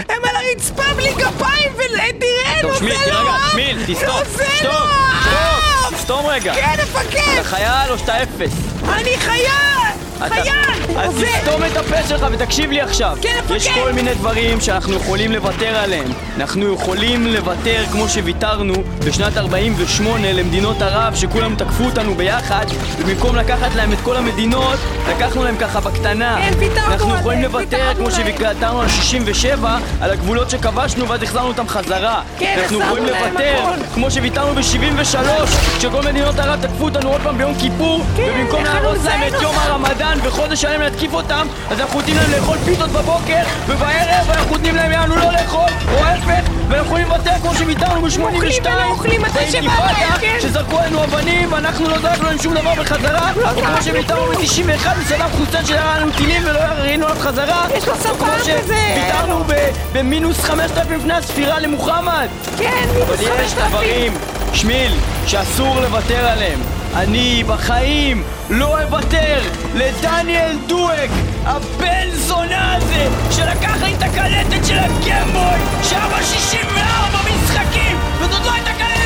הם 0.08 0.22
על 0.24 0.36
הרצפה 0.36 0.94
בלי 0.96 1.12
גפיים, 1.12 1.72
ותראה, 1.74 2.62
טוב, 2.62 2.76
שמיל, 2.78 2.92
נוזל 2.92 3.22
לו 3.22 3.30
רגע, 3.30 3.38
סתום 5.96 6.26
רגע. 6.26 6.54
כן, 6.54 6.74
מפקד! 6.82 7.20
אתה 7.34 7.44
חייל 7.44 7.90
או 7.90 7.98
שאתה 7.98 8.22
אפס? 8.22 8.52
אני 8.92 9.16
חייל! 9.18 9.77
חייל! 10.18 10.98
אז 10.98 11.14
זה- 11.14 11.26
תסתום 11.26 11.64
את 11.64 11.76
הפה 11.76 11.96
שלך 12.08 12.26
ותקשיב 12.32 12.70
לי 12.70 12.80
עכשיו. 12.80 13.16
כן, 13.22 13.36
מפקד. 13.44 13.54
יש 13.56 13.68
כל 13.68 13.92
מיני 13.92 14.14
דברים 14.14 14.60
שאנחנו 14.60 14.94
יכולים 14.96 15.32
לוותר 15.32 15.76
עליהם. 15.76 16.08
אנחנו 16.36 16.74
יכולים 16.74 17.26
לוותר 17.26 17.84
כמו 17.92 18.08
שוויתרנו 18.08 18.74
בשנת 19.06 19.36
48 19.36 20.32
למדינות 20.32 20.82
ערב 20.82 21.14
שכולם 21.14 21.54
תקפו 21.54 21.84
אותנו 21.84 22.14
ביחד 22.14 22.66
ובמקום 22.98 23.36
לקחת 23.36 23.74
להם 23.74 23.92
את 23.92 23.98
כל 24.02 24.16
המדינות, 24.16 24.78
לקחנו 25.10 25.44
להם 25.44 25.56
ככה 25.56 25.80
בקטנה. 25.80 26.36
כן, 26.42 26.52
ויתרנו 26.58 26.86
אנחנו 26.92 27.04
עליהם, 27.06 27.20
יכולים 27.20 27.42
לוותר 27.42 27.94
כמו. 27.96 28.10
שוויתרנו 28.10 28.80
על 28.80 28.88
67, 28.88 29.78
על 30.00 30.10
הגבולות 30.10 30.50
שכבשנו 30.50 31.08
ואז 31.08 31.22
החזרנו 31.22 31.48
אותם 31.48 31.68
חזרה. 31.68 32.20
כן, 32.38 32.58
אנחנו 32.62 32.80
יכולים 32.80 33.04
לוותר. 33.06 33.64
כמו 33.94 34.10
שוויתרנו 34.10 34.54
ב-73, 34.54 35.16
כשכל 35.78 36.02
מדינות 36.02 36.38
ערב 36.38 36.60
תקפו 36.62 36.84
אותנו 36.84 37.10
עוד 37.12 37.20
פעם 37.22 37.38
ביום 37.38 37.54
כיפור, 37.60 38.04
כן, 38.16 38.22
ובמקום 38.36 38.64
להרוס 38.64 39.04
להם 39.04 39.20
את 39.28 39.42
יום 39.42 39.54
אותם. 39.56 39.84
הרמדאן 40.08 40.28
וחודש 40.28 40.60
שלם 40.62 40.80
להתקיף 40.80 41.12
אותם, 41.14 41.46
אז 41.70 41.80
אנחנו 41.80 41.98
נותנים 42.00 42.16
להם 42.16 42.30
לאכול 42.30 42.58
פיתות 42.64 42.90
בבוקר, 42.90 43.38
ובערב 43.66 44.30
אנחנו 44.30 44.50
נותנים 44.50 44.76
להם 44.76 44.92
יענו 44.92 45.16
לא 45.16 45.32
לאכול, 45.32 45.70
או 45.94 46.04
ההפך, 46.04 46.40
ואנחנו 46.68 46.86
יכולים 46.86 47.08
לוותר 47.08 47.30
כמו 47.42 47.54
שוויתרנו 47.54 48.00
ב-82, 48.02 48.20
אוכלים 48.20 48.62
ולא 48.64 48.84
אוכלים 48.90 49.22
מתי 49.22 49.50
שבא 49.50 49.60
להם, 49.60 50.20
כן. 50.20 50.36
שזרקו 50.40 50.78
עלינו 50.78 51.04
אבנים 51.04 51.52
ואנחנו 51.52 51.88
לא 51.88 51.98
זרקנו 51.98 52.24
להם 52.28 52.38
שום 52.38 52.54
דבר 52.54 52.74
בחזרה, 52.74 53.32
או 53.36 53.62
כמו 53.62 53.82
שוויתרנו 53.84 54.26
כלום. 54.26 54.42
ב-91 54.42 54.88
מסלאם 55.00 55.30
חוסן 55.30 55.66
שהיה 55.66 55.98
לנו 56.00 56.12
טילים 56.16 56.42
ולא 56.44 56.58
ראינו 56.60 57.06
עליו 57.06 57.18
חזרה, 57.20 57.66
יש 57.76 57.88
לו 57.88 57.94
כמו 57.94 58.26
כזה. 58.36 58.44
שוויתרנו 58.44 59.44
ב- 59.46 59.70
במינוס 59.92 60.40
5,000 60.44 60.98
לפני 60.98 61.14
הספירה 61.14 61.60
למוחמד. 61.60 62.28
כן, 62.58 62.72
אבל 63.06 63.16
מינוס 63.16 63.20
יש 63.20 63.54
5,000. 63.54 63.68
דברים, 63.68 64.14
שמיל, 64.52 64.92
שאסור 65.26 65.80
לוותר 65.80 66.26
עליהם. 66.28 66.77
אני 66.98 67.44
בחיים 67.46 68.22
לא 68.50 68.82
אוותר 68.82 69.40
לדניאל 69.74 70.56
דואק, 70.66 71.10
הבן 71.44 72.08
זונה 72.12 72.74
הזה, 72.74 73.08
שלקח 73.30 73.82
לי 73.82 73.94
את 73.94 74.02
הקלטת 74.02 74.66
של 74.66 74.78
הגמבוי, 74.78 75.60
שהיה 75.82 76.08
בה 76.08 76.22
64 76.22 77.18
משחקים, 77.42 77.96
וזאת 78.18 78.44
לא 78.44 78.52
הייתה 78.52 78.70
קלטת 78.70 78.97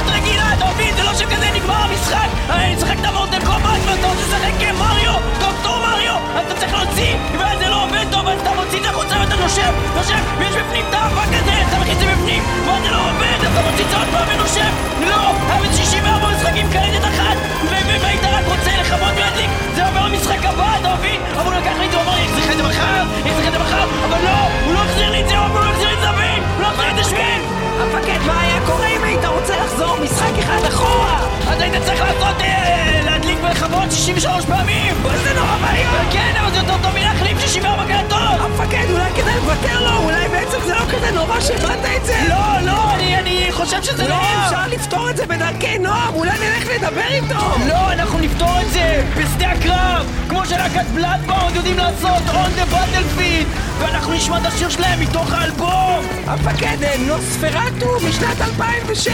שכזה 1.22 1.50
נגמר 1.54 1.74
המשחק, 1.74 2.28
אני 2.50 2.74
משחק 2.74 2.96
את 3.00 3.04
המורטל 3.04 3.44
קומט 3.44 3.80
ואתה 3.86 4.06
רוצה 4.06 4.22
לשחק 4.22 4.72
מריו, 4.78 5.14
דוקטור 5.40 5.76
מריו, 5.78 6.16
אתה 6.46 6.54
צריך 6.54 6.74
להוציא, 6.74 7.14
ואז 7.38 7.58
זה 7.58 7.68
לא 7.68 7.84
עובד 7.84 8.06
טוב, 8.10 8.28
אז 8.28 8.40
אתה 8.40 8.50
מוציא 8.56 8.80
את 8.80 8.86
החוצה 8.86 9.14
ואתה 9.20 9.36
נושם, 9.36 9.72
נושם, 9.94 10.18
ויש 10.38 10.54
בפנים 10.56 10.84
את 10.88 10.94
האבק 10.94 11.28
הזה, 11.28 11.54
אתה 11.68 11.78
מכניס 11.80 11.96
את 11.96 12.00
זה 12.00 12.06
בפנים, 12.14 12.42
ואז 12.66 12.82
זה 12.82 12.90
לא 12.90 13.00
עובד, 13.10 13.38
אתה 13.52 13.60
מוציא 13.70 13.84
את 13.84 13.90
זה 13.90 13.96
עוד 13.96 14.08
פעם 14.12 14.28
ונושם, 14.34 14.72
לא, 15.10 15.32
בזה 15.60 15.76
64 15.76 16.28
משחקים 16.36 16.66
קלטת 16.72 17.04
אחת, 17.04 17.36
ו- 17.64 18.00
והיית 18.02 18.24
רק 18.24 18.44
רוצה 18.46 18.70
לכבות 18.80 19.12
ולהדליק, 19.16 19.50
זה 19.74 19.86
עובר 19.86 20.06
למשחק 20.06 20.44
הבא, 20.44 20.76
אתה 20.80 20.94
מבין? 20.94 21.20
אבל 21.36 21.52
הוא 21.52 21.60
לקח 21.60 21.74
לי 21.78 21.86
את 21.86 21.90
זה, 21.90 21.96
הוא 21.96 22.04
אמר 22.04 22.14
לי, 22.14 22.22
אני 22.22 22.32
צריך 22.32 22.50
את 22.52 22.56
זה 22.56 22.62
מחר, 22.62 23.02
אני 23.22 23.30
צריך 23.34 23.46
את 23.48 23.52
זה 23.52 23.58
מחר, 23.58 23.84
אבל 24.08 24.18
לא, 24.24 24.38
הוא 24.66 24.74
לא 24.74 24.78
החזיר 24.78 25.10
לי 25.10 25.20
את 25.20 25.28
זה, 25.28 25.38
הוא 25.38 25.60
לא 25.60 25.70
החזיר 25.70 25.88
לי 25.88 25.94
את 25.94 26.00
זה? 26.00 26.08
הוא 26.08 26.62
לא 26.62 26.66
החזיר 26.66 26.84
לי 26.84 26.90
את 26.90 26.96
זה 26.96 27.10
שמיל! 27.10 27.61
המפקד, 27.82 28.18
מה 28.26 28.40
היה 28.40 28.60
קורה 28.66 28.86
אם 28.86 29.04
היית 29.04 29.24
רוצה 29.24 29.56
לחזור 29.64 29.96
משחק 30.04 30.38
אחד 30.38 30.64
אחורה? 30.68 31.20
אז 31.48 31.60
היית 31.60 31.74
צריך 31.84 32.00
לעשות, 32.00 32.40
אה, 32.40 33.00
להדליק 33.04 33.38
ולכבות 33.42 33.92
63 33.92 34.44
פעמים! 34.44 34.94
זה 35.24 35.34
נורא 35.34 35.56
ואיום! 35.62 36.10
כן, 36.12 36.34
אבל 36.40 36.50
זה 36.50 36.56
יותר 36.56 36.74
טוב 36.82 36.94
מלהחליף 36.94 37.40
64 37.40 37.84
קלטות! 37.86 38.40
המפקד, 38.40 38.90
אולי 38.90 39.10
כדאי 39.16 39.34
לוותר 39.34 39.80
לו, 39.80 40.04
אולי 40.04 40.28
בעצם 40.28 40.58
זה 40.66 40.74
לא 40.74 40.80
כזה 40.90 41.10
נורא 41.10 41.40
שהבנת 41.40 41.84
את 41.96 42.04
זה? 42.04 42.16
לא, 42.28 42.60
לא, 42.66 42.94
אני, 42.94 43.16
אני 43.18 43.48
חושב 43.50 43.82
שזה 43.82 44.08
לא! 44.08 44.14
אפשר 44.46 44.66
לפתור 44.68 45.10
את 45.10 45.16
זה 45.16 45.26
בדרכי 45.26 45.78
נועם, 45.78 46.14
אולי 46.14 46.30
נלך 46.38 46.68
לדבר 46.74 47.08
איתו! 47.10 47.66
לא, 47.68 47.92
אנחנו 47.92 48.18
נפתור 48.18 48.60
את 48.60 48.70
זה 48.70 49.02
בשדה 49.16 49.50
הקרב! 49.50 50.06
כמו 50.28 50.46
שלהקת 50.46 50.86
בלאדבאונד 50.94 51.56
יודעים 51.56 51.78
לעשות 51.78 52.22
on 52.26 52.58
the 52.58 52.74
battlefield! 52.74 53.71
ואנחנו 53.82 54.12
נשמע 54.12 54.38
את 54.38 54.46
השיר 54.46 54.68
שלהם 54.68 55.00
מתוך 55.00 55.32
האלבום! 55.32 56.04
המפקד, 56.26 56.82
אה, 56.82 56.94
נוספרטו 57.06 57.86
משנת 58.08 58.40
2006! 58.40 59.08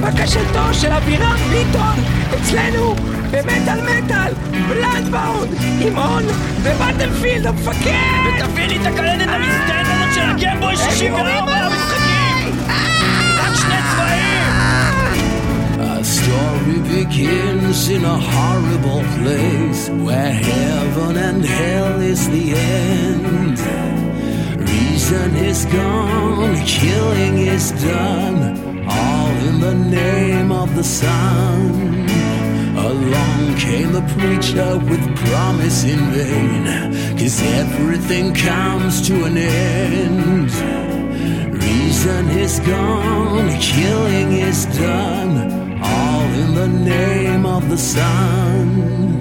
בקשתו 0.00 0.74
של 0.74 0.92
אבירם 0.92 1.36
ביטון, 1.50 2.04
אצלנו, 2.34 2.94
במטאל 3.30 3.80
מטאל, 3.80 4.32
בלאדבאונד, 4.68 5.50
עם 5.80 5.98
און 5.98 6.22
ובטלפילד, 6.62 7.46
המפקד! 7.46 8.38
ותביא 8.38 8.66
לי 8.66 8.76
את 8.76 8.86
המסתנת 9.28 9.86
הזאת 9.86 10.14
של 10.14 10.20
הגמבוי 10.20 10.76
64 10.76 11.61
story 16.72 17.04
begins 17.04 17.88
in 17.88 18.04
a 18.04 18.18
horrible 18.18 19.02
place 19.18 19.88
where 19.90 20.32
heaven 20.32 21.16
and 21.16 21.44
hell 21.44 22.00
is 22.00 22.28
the 22.30 22.52
end. 22.54 23.58
Reason 24.68 25.36
is 25.36 25.64
gone, 25.66 26.56
killing 26.66 27.38
is 27.38 27.72
done, 27.82 28.86
all 28.88 29.30
in 29.48 29.60
the 29.60 29.74
name 29.74 30.52
of 30.52 30.74
the 30.76 30.84
sun. 30.84 32.08
Along 32.76 33.56
came 33.56 33.92
the 33.92 34.02
preacher 34.18 34.78
with 34.78 35.16
promise 35.26 35.84
in 35.84 36.00
vain, 36.12 36.64
cause 37.18 37.42
everything 37.42 38.34
comes 38.34 39.06
to 39.08 39.24
an 39.24 39.36
end. 39.36 40.50
Reason 41.62 42.28
is 42.30 42.60
gone, 42.60 43.60
killing 43.60 44.32
is 44.32 44.66
done, 44.78 45.61
in 46.42 46.54
the 46.54 46.68
name 46.68 47.46
of 47.46 47.68
the 47.68 47.78
sun. 47.78 49.11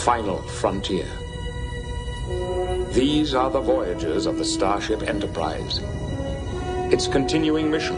Final 0.00 0.38
frontier. 0.42 1.06
These 2.90 3.34
are 3.34 3.50
the 3.50 3.60
voyages 3.60 4.24
of 4.24 4.38
the 4.38 4.44
Starship 4.44 5.02
Enterprise. 5.02 5.80
Its 6.90 7.06
continuing 7.06 7.70
mission 7.70 7.96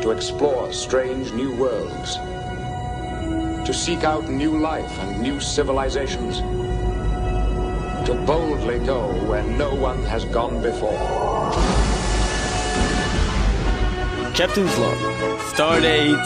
to 0.00 0.12
explore 0.12 0.72
strange 0.72 1.30
new 1.32 1.54
worlds, 1.54 2.16
to 3.66 3.74
seek 3.74 4.02
out 4.02 4.30
new 4.30 4.58
life 4.58 4.98
and 5.00 5.20
new 5.20 5.40
civilizations, 5.40 6.38
to 8.06 8.14
boldly 8.26 8.78
go 8.86 9.08
where 9.28 9.44
no 9.44 9.74
one 9.74 10.02
has 10.04 10.24
gone 10.24 10.62
before. 10.62 10.98
Captain's 14.32 14.78
log. 14.78 14.96
Stardate 15.52 16.24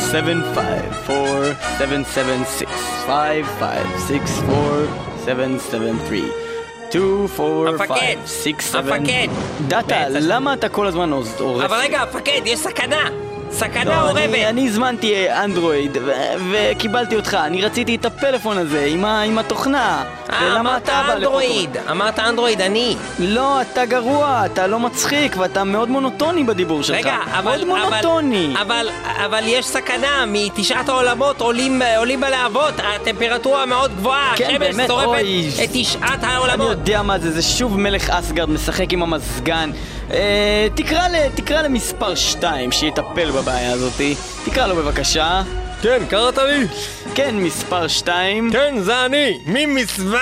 754776 5.26 6.46
5564 6.90 7.68
המפקד, 7.68 8.16
7 8.60 8.94
המפקד. 8.94 9.28
דאטה, 9.68 10.08
למה 10.08 10.52
אתה 10.52 10.68
כל 10.68 10.86
הזמן 10.86 11.10
עורף? 11.38 11.64
אבל 11.64 11.76
רגע, 11.76 12.00
המפקד, 12.00 12.40
יש 12.44 12.58
סכנה! 12.58 13.25
סכנה 13.58 13.84
לא, 13.84 14.10
אני, 14.10 14.24
אורבת! 14.26 14.34
אני 14.48 14.66
הזמנתי 14.68 15.14
אה, 15.14 15.44
אנדרואיד 15.44 15.96
ו- 16.06 16.12
וקיבלתי 16.52 17.16
אותך, 17.16 17.34
אני 17.44 17.62
רציתי 17.62 17.94
את 17.94 18.04
הפלאפון 18.04 18.58
הזה 18.58 18.84
עם, 18.90 19.04
ה- 19.04 19.22
עם 19.22 19.38
התוכנה 19.38 20.04
אה, 20.32 20.60
אמרת? 20.60 20.88
אנדרואיד, 20.88 21.76
אמרת 21.90 22.18
אנדרואיד, 22.18 22.60
אני. 22.60 22.96
לא, 23.18 23.60
אתה 23.60 23.84
גרוע, 23.84 24.42
אתה 24.46 24.66
לא 24.66 24.80
מצחיק 24.80 25.36
ואתה 25.38 25.64
מאוד 25.64 25.88
מונוטוני 25.88 26.44
בדיבור 26.44 26.82
שלך 26.82 26.96
רגע, 26.96 27.16
אבל... 27.38 27.64
מאוד 27.64 27.80
מונוטוני 27.88 28.54
אבל, 28.60 28.62
אבל, 28.62 28.88
אבל 29.24 29.44
יש 29.46 29.66
סכנה, 29.66 30.24
מתשעת 30.26 30.88
העולמות 30.88 31.40
עולים, 31.40 31.82
עולים 31.98 32.20
בלהבות, 32.20 32.74
הטמפרטורה 32.94 33.66
מאוד 33.66 33.96
גבוהה, 33.96 34.32
כן, 34.36 34.62
השמש 34.62 34.86
שורפת. 34.86 35.22
את 35.64 35.68
תשעת 35.72 36.24
אני 36.24 36.32
העולמות. 36.32 36.70
יודע 36.70 37.02
מה 37.02 37.18
זה, 37.18 37.30
זה 37.30 37.42
שוב 37.42 37.80
מלך 37.80 38.10
אסגרד 38.10 38.50
משחק 38.50 38.92
עם 38.92 39.02
המזגן. 39.02 39.70
אה, 40.10 40.66
תקרא, 40.74 41.08
ל, 41.08 41.28
תקרא 41.34 41.62
למספר 41.62 42.14
2 42.14 42.72
שיטפל 42.72 43.30
בבעיה 43.30 43.72
הזאתי. 43.72 44.14
תקרא 44.44 44.66
לו 44.66 44.76
בבקשה. 44.76 45.42
כן, 45.82 46.02
קראת 46.10 46.38
לי? 46.38 46.66
כן, 47.14 47.36
מספר 47.36 47.88
2. 47.88 48.50
כן, 48.52 48.78
זה 48.78 49.04
אני, 49.04 49.38
ממספר 49.46 50.18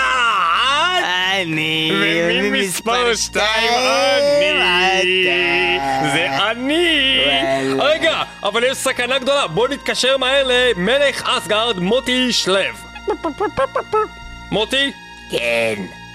אני... 1.43 1.91
וממספר 2.31 3.15
שתיים 3.15 3.73
אני, 5.03 5.79
זה 6.13 6.51
אני. 6.51 7.21
רגע, 7.79 8.23
אבל 8.43 8.65
יש 8.65 8.77
סכנה 8.79 9.19
גדולה, 9.19 9.47
בוא 9.47 9.69
נתקשר 9.69 10.17
מהר 10.17 10.45
למלך 10.47 11.23
אסגרד, 11.29 11.79
מוטי 11.79 12.33
שלו. 12.33 12.55
מוטי? 14.51 14.93
כן. 15.31 15.75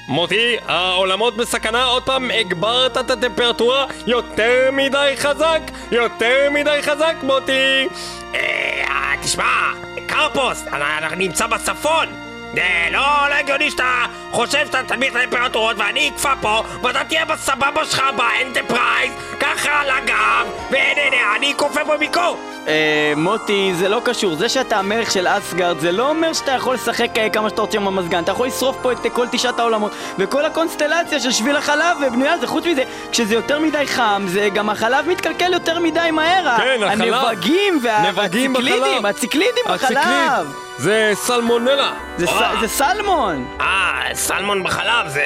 מוטי, 0.09 0.55
העולמות 0.67 1.37
בסכנה, 1.37 1.85
עוד 1.85 2.03
פעם 2.03 2.31
הגברת 2.31 2.97
את 2.97 3.11
הטמפרטורה 3.11 3.85
יותר 4.07 4.69
מדי 4.71 5.13
חזק, 5.15 5.61
יותר 5.91 6.49
מדי 6.51 6.79
חזק, 6.81 7.15
מוטי. 7.23 7.87
אה, 8.35 9.13
תשמע, 9.21 9.71
קרפוס, 10.07 10.63
אנחנו 10.71 11.17
נמצא 11.17 11.47
בצפון. 11.47 12.28
זה 12.53 12.61
לא, 12.91 12.99
לא 13.29 13.35
הגיוני 13.35 13.71
שאתה 13.71 14.05
חושב 14.31 14.65
שאתה 14.65 14.83
תמיד 14.87 15.15
את 15.15 15.21
הטמפרטורות 15.23 15.75
ואני 15.79 16.09
אקפא 16.09 16.33
פה 16.41 16.63
ואתה 16.83 17.03
תהיה 17.03 17.25
בסבבה 17.25 17.85
שלך 17.85 18.03
ב 18.17 18.26
enterprise 18.26 19.11
ככה 19.39 19.71
על 19.81 19.89
הגב 19.89 20.47
והנה 20.71 21.01
הנה 21.07 21.35
אני 21.35 21.53
קופא 21.57 21.79
פה 21.85 21.93
מקור 21.99 22.37
אה, 22.67 23.13
מוטי, 23.17 23.71
זה 23.75 23.89
לא 23.89 24.01
קשור. 24.05 24.35
זה 24.35 24.49
שאתה 24.49 24.77
המלך 24.77 25.11
של 25.11 25.27
אסגרד, 25.27 25.79
זה 25.79 25.91
לא 25.91 26.09
אומר 26.09 26.33
שאתה 26.33 26.51
יכול 26.51 26.75
לשחק 26.75 27.09
אה, 27.17 27.29
כמה 27.29 27.49
שאתה 27.49 27.61
רוצה 27.61 27.77
עם 27.77 27.87
המזגן. 27.87 28.23
אתה 28.23 28.31
יכול 28.31 28.47
לשרוף 28.47 28.77
פה 28.81 28.91
את 28.91 29.05
אה, 29.05 29.09
כל 29.09 29.27
תשעת 29.31 29.59
העולמות. 29.59 29.91
וכל 30.19 30.45
הקונסטלציה 30.45 31.19
של 31.19 31.31
שביל 31.31 31.55
החלב 31.55 31.97
בנויה 32.11 32.33
על 32.33 32.39
זה. 32.39 32.47
חוץ 32.47 32.65
מזה, 32.65 32.83
כשזה 33.11 33.35
יותר 33.35 33.59
מדי 33.59 33.87
חם, 33.87 34.23
זה 34.27 34.49
גם 34.53 34.69
החלב 34.69 35.07
מתקלקל 35.07 35.53
יותר 35.53 35.79
מדי 35.79 36.11
מהר. 36.11 36.57
כן, 36.57 36.83
החלב. 36.83 37.13
הנבגים 37.13 37.79
וה- 37.83 38.09
נבגים 38.11 38.55
והציקלידים. 38.55 39.05
הציקלידים 39.05 39.63
בחלב. 39.69 40.68
זה 40.79 41.11
סלמונלה 41.15 41.91
זה 42.17 42.27
ס- 42.27 42.31
זה 42.61 42.67
סלמון. 42.67 43.45
אה, 43.61 43.65
סלמון 44.13 44.63
בחלב 44.63 45.07
זה 45.07 45.23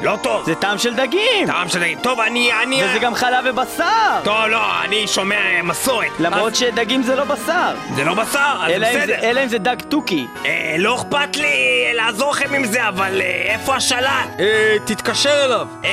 לא 0.00 0.16
טוב 0.22 0.42
זה 0.46 0.54
טעם 0.54 0.78
של 0.78 0.94
דגים. 0.94 1.46
טעם 1.46 1.68
של 1.68 1.80
דגים 1.80 1.98
טוב 2.02 2.20
אני, 2.20 2.50
אני 2.62 2.82
וזה 2.84 2.98
גם 2.98 3.14
חלב 3.14 3.44
ובשר. 3.48 3.84
טוב 4.24 4.44
לא, 4.46 4.82
אני 4.84 5.06
שומע 5.08 5.62
מסורת 5.62 6.06
למרות 6.18 6.52
אז 6.52 6.58
שדגים 6.58 7.02
זה 7.02 7.16
לא 7.16 7.24
בשר. 7.24 7.74
זה 7.96 8.04
לא 8.04 8.14
בשר, 8.14 8.38
אז 8.60 8.70
אלא 8.72 8.86
אם 8.86 8.92
זה- 8.92 8.98
בסדר 9.00 9.14
אלא 9.22 9.42
אם 9.42 9.48
זה 9.48 9.58
דג 9.58 9.76
תוכי. 9.88 10.26
אה, 10.46 10.74
לא 10.78 10.94
אכפת 10.96 11.36
לי 11.36 11.56
לעזור 11.94 12.30
לכם 12.30 12.54
עם 12.54 12.64
זה, 12.64 12.88
אבל 12.88 13.20
אה, 13.20 13.26
איפה 13.44 13.74
השלט? 13.76 14.28
אה, 14.40 14.76
תתקשר 14.84 15.44
אליו. 15.44 15.66
אה, 15.84 15.90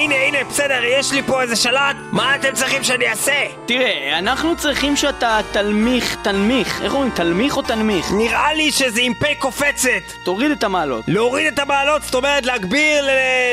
הנה, 0.00 0.14
הנה, 0.14 0.38
בסדר, 0.50 0.80
יש 0.84 1.12
לי 1.12 1.22
פה 1.22 1.42
איזה 1.42 1.56
שלט, 1.56 1.96
מה 2.12 2.34
אתם 2.34 2.52
צריכים 2.52 2.84
שאני 2.84 3.08
אעשה? 3.10 3.32
תראה, 3.66 4.18
אנחנו 4.18 4.56
צריכים 4.56 4.96
שאתה 4.96 5.38
תלמיך, 5.52 6.16
תנמיך. 6.22 6.80
איך 6.82 6.92
אומרים, 6.94 7.10
תלמיך 7.14 7.56
או 7.56 7.62
תנמיך? 7.62 8.12
נראה 8.12 8.35
לי 8.56 8.72
שזה 8.72 9.00
עם 9.02 9.14
פה 9.14 9.26
קופצת. 9.38 9.88
תוריד 10.24 10.50
את 10.50 10.64
המעלות. 10.64 11.04
להוריד 11.08 11.46
את 11.52 11.58
המעלות, 11.58 12.02
זאת 12.02 12.14
אומרת 12.14 12.46
להגביר, 12.46 13.04
ל- 13.06 13.10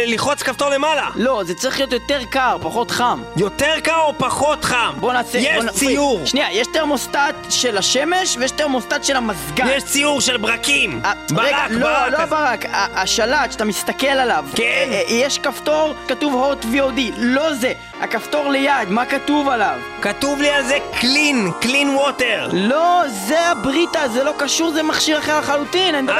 ללחוץ 0.08 0.44
כפתור 0.44 0.70
למעלה. 0.70 1.08
לא, 1.16 1.42
זה 1.46 1.54
צריך 1.56 1.78
להיות 1.78 1.94
יותר 1.94 2.20
קר, 2.30 2.58
פחות 2.62 2.92
חם. 2.92 3.22
יותר 3.38 3.80
קר 3.84 4.00
או 4.00 4.14
פחות 4.18 4.66
חם? 4.66 4.94
בוא 5.00 5.14
נעשה... 5.14 5.38
יש 5.38 5.56
בוא 5.56 5.64
נ- 5.64 5.70
ציור. 5.70 6.20
וait, 6.24 6.28
שנייה, 6.28 6.48
יש 6.52 6.68
תרמוסטט 6.74 7.18
של 7.50 7.78
השמש 7.78 8.38
ויש 8.40 8.52
תרמוסטט 8.52 9.04
של 9.04 9.16
המזגן. 9.16 9.68
יש 9.70 9.84
ציור 9.84 10.22
של 10.22 10.38
ברקים. 10.38 11.02
אה, 11.06 11.14
ברק, 11.30 11.46
רגע, 11.48 11.66
לא, 11.70 11.80
ברק. 11.88 12.12
לא 12.12 12.18
אז- 12.18 12.30
ברק, 12.30 12.66
השלט 12.72 13.52
שאתה 13.52 13.66
מסתכל 13.66 14.08
עליו. 14.08 14.46
כן. 14.56 14.64
אה, 14.64 15.02
אה, 15.08 15.14
יש 15.14 15.40
כפתור, 15.40 15.94
כתוב 16.08 16.34
הוט 16.34 16.64
VOD. 16.66 17.00
לא 17.18 17.54
זה, 17.54 17.74
הכפתור 18.02 18.50
ליד, 18.50 18.90
מה 18.90 19.06
כתוב 19.06 19.50
עליו? 19.50 19.76
כתוב 20.02 20.42
לי 20.42 20.50
על 20.50 20.64
זה 20.64 20.78
קלין, 21.00 21.52
קלין 21.62 21.90
ווטר. 21.90 22.50
לא, 22.54 23.02
זה 23.28 23.40
הבריטה, 23.48 24.08
זה 24.08 24.24
לא 24.24 24.32
קשור, 24.38 24.72
זה 24.74 24.84
מכשיר 24.84 25.20
אחר 25.20 25.40
לחלוטין, 25.40 25.96
אני 25.96 26.02
מדבר... 26.04 26.16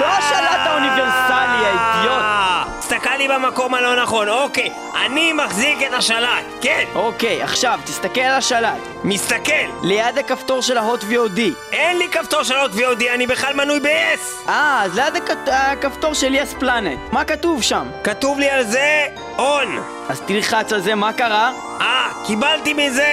לא 0.00 0.06
השלט 0.06 0.60
האוניברסלי, 0.66 1.66
האידיוט. 1.66 2.22
הסתכל 2.78 3.16
לי 3.18 3.28
במקום 3.28 3.74
הלא 3.74 4.02
נכון, 4.02 4.28
אוקיי, 4.28 4.72
אני 5.06 5.32
מחזיק 5.32 5.78
את 5.88 5.92
השלט, 5.92 6.44
כן, 6.60 6.84
אוקיי, 6.94 7.42
עכשיו, 7.42 7.78
תסתכל 7.84 8.20
על 8.20 8.34
השלט. 8.34 8.78
מסתכל. 9.04 9.52
ליד 9.82 10.18
הכפתור 10.18 10.60
של 10.62 10.76
ההוט 10.78 11.02
VOD. 11.02 11.40
אין 11.72 11.98
לי 11.98 12.08
כפתור 12.08 12.42
של 12.42 12.56
הוט 12.56 12.70
VOD, 12.72 13.04
אני 13.14 13.26
בכלל 13.26 13.54
מנוי 13.54 13.80
ב-yes. 13.80 14.48
אה, 14.48 14.82
אז 14.84 14.94
ליד 14.98 15.16
הכ- 15.16 15.50
הכפתור 15.52 16.14
של 16.14 16.34
יס 16.34 16.54
פלנט. 16.58 16.98
מה 17.12 17.24
כתוב 17.24 17.62
שם? 17.62 17.86
כתוב 18.04 18.38
לי 18.38 18.50
על 18.50 18.62
זה 18.64 19.06
און. 19.38 19.82
אז 20.10 20.20
תלחץ 20.20 20.72
על 20.72 20.80
זה, 20.80 20.94
מה 20.94 21.12
קרה? 21.12 21.52
אה, 21.80 22.08
קיבלתי 22.26 22.74
מזה 22.74 23.06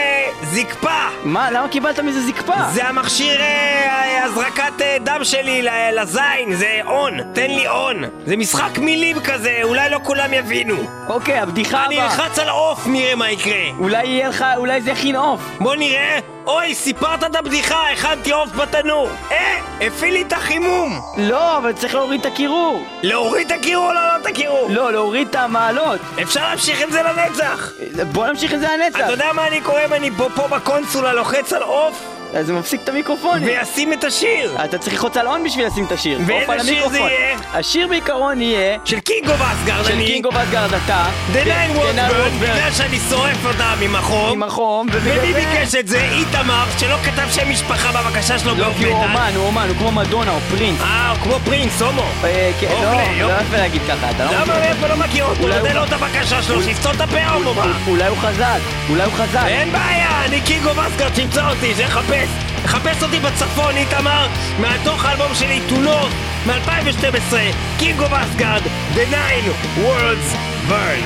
זקפה. 0.43 1.08
מה, 1.24 1.52
למה 1.52 1.68
קיבלת 1.68 2.00
מזה 2.00 2.22
זקפה? 2.22 2.54
זה 2.74 2.88
המכשיר 2.88 3.41
אה, 3.41 4.24
הזרקת 4.24 4.82
אה, 4.82 4.98
דם 5.04 5.24
שלי 5.24 5.62
ל- 5.62 6.02
לזין, 6.02 6.54
זה 6.54 6.80
און, 6.86 7.34
תן 7.34 7.50
לי 7.52 7.68
און. 7.68 8.04
זה 8.26 8.38
משחק 8.38 8.78
מילים 8.80 9.20
כזה, 9.20 9.60
אולי 9.64 9.89
לא 9.89 10.00
כולם 10.04 10.34
יבינו. 10.34 10.76
אוקיי, 11.10 11.39
הבדיחה 11.39 11.86
אני 11.86 11.95
הבאה. 12.02 12.06
אלחץ 12.06 12.39
על 12.39 12.50
עוף, 12.50 12.88
נראה 12.88 13.16
מה 13.16 13.32
יקרה. 13.32 13.62
אולי 13.80 14.06
יהיה 14.08 14.30
לך, 14.30 14.45
אולי 14.58 14.82
זה 14.82 14.91
יכין 14.91 15.16
עוף. 15.16 15.41
בוא 15.60 15.76
נראה. 15.76 16.20
אוי, 16.48 16.76
סיפרת 16.76 17.24
את 17.24 17.36
הבדיחה, 17.36 17.89
הכנתי 17.93 18.32
עוף 18.32 18.50
בתנור. 18.52 19.10
אה, 19.32 19.58
הפעיל 19.82 20.14
לי 20.14 20.22
את 20.22 20.34
החימום. 20.34 21.00
לא, 21.18 21.58
אבל 21.58 21.74
צריך 21.74 21.95
להוריד 21.95 22.20
את 22.20 22.26
הקירור. 22.26 22.84
להוריד 23.04 23.52
את 23.52 23.60
הקירור 23.60 23.88
או 23.88 23.93
לא 23.93 24.02
להוריד 24.02 24.22
את 24.22 24.26
הקירור? 24.28 24.68
לא, 24.70 24.91
להוריד 24.91 25.28
את 25.28 25.36
המעלות. 25.36 26.00
אפשר 26.22 26.48
להמשיך 26.50 26.82
עם 26.88 26.93
זה 26.93 27.01
לנצח. 27.03 27.71
בוא 28.11 28.27
נמשיך 28.27 28.53
עם 28.53 28.59
זה 28.59 28.67
לנצח. 28.77 28.99
אתה 28.99 29.11
יודע 29.11 29.33
מה 29.33 29.47
אני 29.47 29.61
קורא 29.61 29.85
אם 29.85 29.93
אני 29.93 30.11
פה, 30.17 30.29
פה 30.35 30.47
בקונסולה 30.47 31.13
לוחץ 31.13 31.53
על 31.53 31.63
עוף 31.63 32.16
אז 32.34 32.45
זה 32.47 32.53
מפסיק 32.53 32.82
את 32.84 32.89
המיקרופונים. 32.89 33.43
וישים 33.47 33.93
את 33.93 34.03
השיר? 34.03 34.57
אתה 34.65 34.78
צריך 34.78 34.93
ללחוץ 34.93 35.17
על 35.17 35.28
און 35.28 35.43
בשביל 35.43 35.65
לשים 35.67 35.86
את 35.86 35.91
השיר. 35.91 36.19
ואיזה 36.28 36.63
שיר. 36.65 36.89
זה 36.89 36.97
יהיה? 36.99 37.38
השיר 37.53 37.88
בעיקרון 37.88 38.41
יהיה 38.41 38.78
של 38.86 38.99
קינגו 38.99 39.34
ואסגרד, 39.39 39.86
של 39.86 39.91
אני. 39.93 40.05
קינגו 40.05 40.30
ואסגרד 40.34 40.73
אתה. 40.86 41.05
The 41.34 41.45
Nine 41.47 41.78
The 41.78 42.11
Burn. 42.11 42.41
בגלל 42.41 42.71
שאני 42.71 42.99
שורף 43.09 43.45
אותם 43.45 43.73
עם 43.82 43.95
החום. 43.95 44.32
עם 44.32 44.43
החום, 44.43 44.88
ובגלל 44.93 45.17
ומי. 45.19 45.34
ביקש 45.34 45.75
את 45.75 45.88
זה? 45.88 46.01
איתמר, 46.11 46.63
שלא 46.80 46.95
כתב 47.03 47.28
שם 47.32 47.49
משפחה 47.49 47.91
בבקשה 48.01 48.39
שלו 48.39 48.55
לא, 48.55 48.67
כי 48.78 48.86
הוא 48.86 48.93
אומן, 49.03 49.32
הוא 49.36 49.45
אומן, 49.45 49.67
הוא 49.69 49.78
כמו 49.78 49.91
מדונה 49.91 50.32
או 50.32 50.39
פרינס. 50.39 50.82
אה, 50.82 51.09
הוא 51.11 51.17
כמו 51.23 51.39
פרינס, 51.45 51.82
הומו. 51.82 52.01
אה, 52.23 52.51
כן, 52.59 52.67
אוקיי, 52.67 52.84
לא, 53.19 53.28
לא 53.28 53.34
יופי. 53.34 53.43
יפה 53.47 53.57
להגיד 53.57 53.82
ככה, 53.88 54.11
אתה 54.11 54.25
לא 54.25 54.32
למה 54.32 54.43
מכיר. 54.45 54.59
מאיפה 54.59 54.88
לא 54.88 54.95
מכיר 54.97 55.25
אותו? 55.25 55.47
נותן 55.47 55.59
הוא- 55.59 55.69
לו 55.73 55.84
את 55.84 55.93
הבקשה 55.93 56.43
שלו, 56.43 56.63
שיפצור 56.63 56.91
את 56.91 57.01
הפה 57.01 57.25
הומו 57.34 57.53
מה? 57.53 57.78
אולי 57.88 58.07
הוא 58.07 58.17
חזק, 58.17 58.59
אולי 58.89 59.03
הוא 59.03 59.13
חזק. 59.13 59.43
אין 59.47 59.71
בעיה, 59.71 60.25
אני 60.25 60.41
קינגו 60.41 60.75
ואסגרד, 60.75 61.11
תמצא 61.13 61.49
אותי, 61.49 61.73
שיחפש. 62.18 62.30
חפש 62.65 63.03
אותי 63.03 63.20
בצפון, 63.20 63.78
איתמר, 63.78 64.28
מהתוך 64.59 65.05
האלבום 65.05 65.36
שלי, 65.36 65.61
תונות, 65.70 66.11
מ-2012, 66.45 67.34
King 67.80 67.99
of 67.99 68.11
Asgard, 68.11 68.63
The 68.95 69.05
Nine 69.11 69.47
Worlds 69.78 70.30
Burn. 70.70 71.03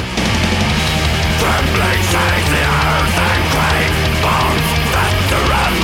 Trembling 1.40 2.02
shakes 2.12 2.50
the 2.56 2.64
earth 2.84 3.18
and 3.30 3.44
quake 3.54 3.96
Bones 4.24 4.68
that 4.94 5.14
surrenders 5.30 5.81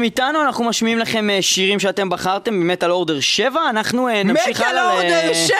מטאל 0.00 0.24
אתם 0.24 0.34
איתנו, 0.34 0.42
אנחנו 0.42 0.64
משמיעים 0.64 0.98
לכם 0.98 1.30
אה, 1.30 1.42
שירים 1.42 1.78
שאתם 1.80 2.08
בחרתם. 2.08 2.54
ממטאל 2.54 2.90
אורדר 2.90 3.20
7, 3.20 3.60
אנחנו 3.70 4.08
אה, 4.08 4.22
נמשיך 4.22 4.60
מטאל 4.60 4.68
הלאה 4.68 4.84
ל- 4.84 4.96
אורדר 4.96 5.34
7! 5.34 5.54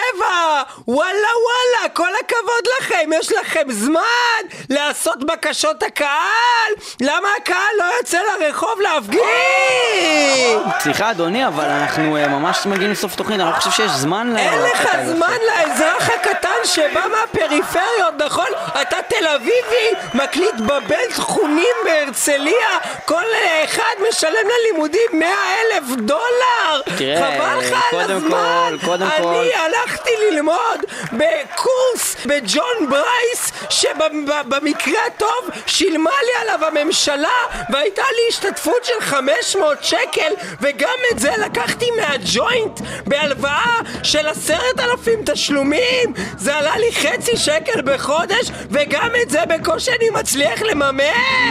וואלה 0.87 1.11
וואלה, 1.43 1.89
כל 1.93 2.09
הכבוד 2.23 2.67
לכם, 2.79 3.09
יש 3.19 3.31
לכם 3.31 3.71
זמן 3.71 4.01
לעשות 4.69 5.23
בקשות 5.23 5.83
הקהל! 5.83 6.71
למה 7.01 7.27
הקהל 7.41 7.55
לא 7.79 7.85
יוצא 7.99 8.17
לרחוב 8.39 8.81
להפגין? 8.81 9.21
סליחה 10.79 11.11
אדוני, 11.11 11.47
אבל 11.47 11.63
אנחנו 11.65 12.17
אה, 12.17 12.27
ממש 12.27 12.65
מגיעים 12.65 12.91
לסוף 12.91 13.15
תוכנית, 13.15 13.39
אני 13.39 13.49
לא 13.49 13.55
חושב 13.55 13.71
שיש 13.71 13.91
זמן 13.91 14.33
ל... 14.33 14.37
אין 14.37 14.61
לך. 14.61 14.87
זמן 15.05 15.35
לאזרח 15.47 16.09
הקטן 16.09 16.49
שבא 16.63 17.01
מהפריפריות, 17.11 18.13
נכון? 18.25 18.45
אתה 18.81 18.97
תל 19.07 19.27
אביבי, 19.27 19.89
מקליט 20.13 20.55
בבית 20.55 21.13
חונים 21.13 21.75
בהרצליה, 21.85 22.67
כל 23.05 23.23
אחד 23.65 23.93
משלם 24.09 24.31
ללימודים 24.59 25.09
100 25.13 25.29
אלף 25.29 25.83
דולר! 25.97 26.81
תראה, 26.97 27.17
חבל 27.37 27.59
לך 27.59 27.73
על 27.73 27.79
קודם 28.01 28.15
הזמן! 28.17 28.77
כל, 28.81 28.85
קודם 28.85 29.07
כל- 29.17 29.27
אני 29.27 29.51
הלכתי 29.55 30.09
ללמוד 30.31 30.50
בקורס 31.11 32.15
בג'ון 32.25 32.89
ברייס, 32.89 33.51
שבמקרה 33.69 34.99
הטוב 35.07 35.49
שילמה 35.67 36.09
לי 36.25 36.41
עליו 36.41 36.67
הממשלה, 36.67 37.29
והייתה 37.69 38.01
לי 38.01 38.21
השתתפות 38.29 38.83
של 38.85 38.93
500 39.01 39.83
שקל, 39.83 40.33
וגם 40.61 40.89
את 41.11 41.19
זה 41.19 41.31
לקחתי 41.37 41.85
מהג'וינט 41.91 42.79
בהלוואה 43.07 43.75
של 44.03 44.27
עשרת 44.27 44.79
אלפים 44.79 45.19
תשלומים! 45.25 46.13
זה 46.37 46.55
עלה 46.55 46.77
לי 46.77 46.91
חצי 46.95 47.37
שקל 47.37 47.81
בחודש, 47.85 48.51
וגם 48.71 49.09
את 49.23 49.29
זה 49.29 49.39
בקושי 49.49 49.91
אני 49.91 50.09
מצליח 50.09 50.61
לממן! 50.61 50.91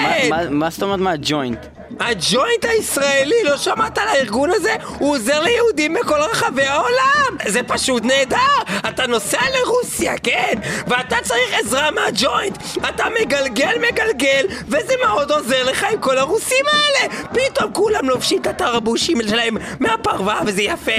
מה- 0.02 0.28
מה- 0.30 0.50
מה 0.50 0.70
זאת 0.70 0.82
אומרת 0.82 0.98
מהג'וינט? 1.00 1.66
הג'וינט 1.98 2.64
הישראלי, 2.64 3.44
לא 3.44 3.56
שמעת 3.56 3.98
על 3.98 4.08
הארגון 4.08 4.50
הזה? 4.50 4.74
הוא 4.98 5.14
עוזר 5.16 5.40
ליהודים 5.42 5.94
בכל 5.94 6.20
רחבי 6.20 6.62
העולם! 6.62 7.36
זה 7.46 7.62
פשוט 7.62 8.04
נהדר! 8.04 8.76
אתה 8.88 9.06
נוסע 9.06 9.40
לרוסיה, 9.54 10.18
כן? 10.18 10.54
ואתה 10.86 11.16
צריך 11.22 11.54
עזרה 11.60 11.90
מהג'וינט! 11.90 12.58
אתה 12.88 13.04
מגלגל 13.20 13.74
מגלגל, 13.90 14.46
וזה 14.66 14.94
מאוד 15.04 15.30
עוזר 15.30 15.64
לך 15.64 15.86
עם 15.92 16.00
כל 16.00 16.18
הרוסים 16.18 16.64
האלה! 16.72 17.14
פתאום 17.32 17.72
כולם 17.72 18.08
לובשים 18.08 18.40
את 18.40 18.46
התרבושים 18.46 19.18
שלהם 19.28 19.56
מהפרווה, 19.80 20.40
וזה 20.46 20.62
יפה! 20.62 20.92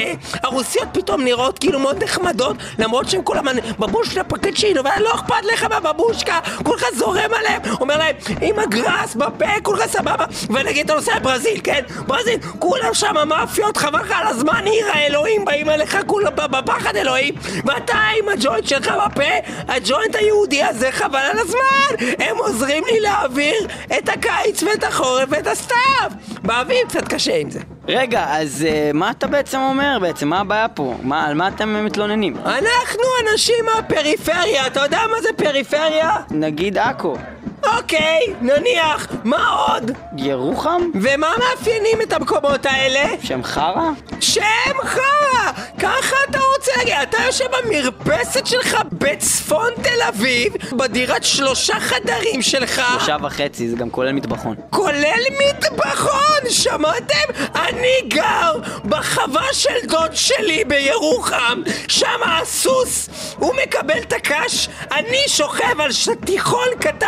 הרוסיות 0.44 0.88
פתאום 0.94 1.24
נראות 1.24 1.60
כאילו 1.60 1.80
מאוד 1.80 2.04
נחמדות, 2.04 2.58
למרות 2.80 3.10
שהן 3.10 3.22
כל 3.24 3.38
הזמן 3.38 3.56
בבושקה 3.80 4.24
פקצ'ינו, 4.24 4.82
ולא 4.84 5.16
אכפת 5.16 5.46
לך 5.54 5.64
בבבושקה, 5.64 6.39
כולך 6.64 6.86
זורם 6.96 7.34
עליהם, 7.34 7.62
אומר 7.82 7.98
להם, 7.98 8.16
עם 8.42 8.60
הגראס 8.60 9.16
בפה, 9.16 9.46
כולך 9.64 9.86
סבבה, 9.86 10.26
ונגיד 10.50 10.81
אתה 10.82 10.94
נוסע 10.94 11.16
לברזיל, 11.16 11.60
כן? 11.64 11.82
ברזיל, 12.08 12.40
כולם 12.60 12.94
שם 12.94 13.16
מאפיות, 13.28 13.78
חבל 13.78 14.00
לך 14.00 14.12
על 14.12 14.28
הזמן, 14.28 14.64
עיר 14.66 14.86
האלוהים, 14.94 15.46
באים 15.46 15.70
אליך 15.70 15.98
כולם 16.06 16.32
בפחד 16.36 16.96
אלוהים, 16.96 17.34
ואתה 17.66 17.94
עם 17.94 18.30
הג'וינט 18.30 18.68
שלך 18.68 18.88
בפה, 19.06 19.52
הג'וינט 19.68 20.16
היהודי 20.16 20.64
הזה, 20.64 20.92
חבל 20.92 21.20
על 21.20 21.40
הזמן! 21.40 22.08
הם 22.20 22.38
עוזרים 22.38 22.84
לי 22.86 23.00
להעביר 23.00 23.68
את 23.98 24.10
הקיץ 24.10 24.64
ואת 24.64 24.84
החורף 24.84 25.30
ואת 25.30 25.48
הסתיו! 25.48 26.12
באביב 26.44 26.88
קצת 26.88 27.08
קשה 27.08 27.36
עם 27.38 27.50
זה. 27.50 27.60
רגע, 27.88 28.26
אז 28.30 28.66
אה, 28.70 28.92
מה 28.94 29.12
אתה 29.12 29.28
בעצם 29.28 29.60
אומר 29.60 29.98
בעצם? 30.02 30.28
מה 30.28 30.40
הבעיה 30.40 30.68
פה? 30.68 30.96
מה, 31.04 31.28
על 31.28 31.34
מה 31.34 31.48
אתם 31.48 31.86
מתלוננים? 31.86 32.38
אנחנו 32.38 33.04
אנשים 33.24 33.66
מהפריפריה, 33.66 34.68
אתה 34.68 34.80
יודע 34.80 35.00
מה 35.12 35.22
זה 35.22 35.30
פריפריה? 35.38 36.16
נגיד 36.32 36.78
עכו, 36.78 37.16
אוקיי, 37.64 38.20
נניח, 38.41 39.07
מה 39.24 39.49
עוד? 39.49 39.91
ירוחם? 40.18 40.82
ומה 41.01 41.34
מאפיינים 41.39 42.01
את 42.01 42.14
המקומות 42.14 42.66
האלה? 42.66 43.03
שם 43.24 43.43
חרא? 43.43 43.89
שם 44.20 44.74
חרא! 44.84 45.51
ככה 45.80 46.16
אתה 46.30 46.39
רוצה 46.55 46.72
להגיד, 46.78 46.93
אתה 47.03 47.18
יושב 47.26 47.45
במרפסת 47.64 48.47
שלך 48.47 48.78
בצפון 48.91 49.70
תל 49.82 50.01
אביב, 50.09 50.53
בדירת 50.74 51.24
שלושה 51.24 51.80
חדרים 51.80 52.41
שלך, 52.41 52.82
שלושה 52.91 53.18
וחצי, 53.24 53.70
זה 53.70 53.76
גם 53.76 53.89
כולל 53.89 54.12
מטבחון. 54.12 54.55
כולל 54.70 55.22
מטבחון, 55.39 56.49
שמעתם? 56.49 57.34
אני 57.55 58.07
גר 58.07 58.53
בחווה 58.86 59.53
של 59.53 59.88
דוד 59.88 60.16
שלי 60.16 60.64
בירוחם, 60.64 61.62
שם 61.88 62.20
הסוס, 62.26 63.09
הוא 63.38 63.53
מקבל 63.64 63.97
את 63.97 64.14
הקש, 64.14 64.70
אני 64.91 65.24
שוכב 65.28 65.82
על 65.82 65.91
שטיחון 65.91 66.68
קטן, 66.80 67.07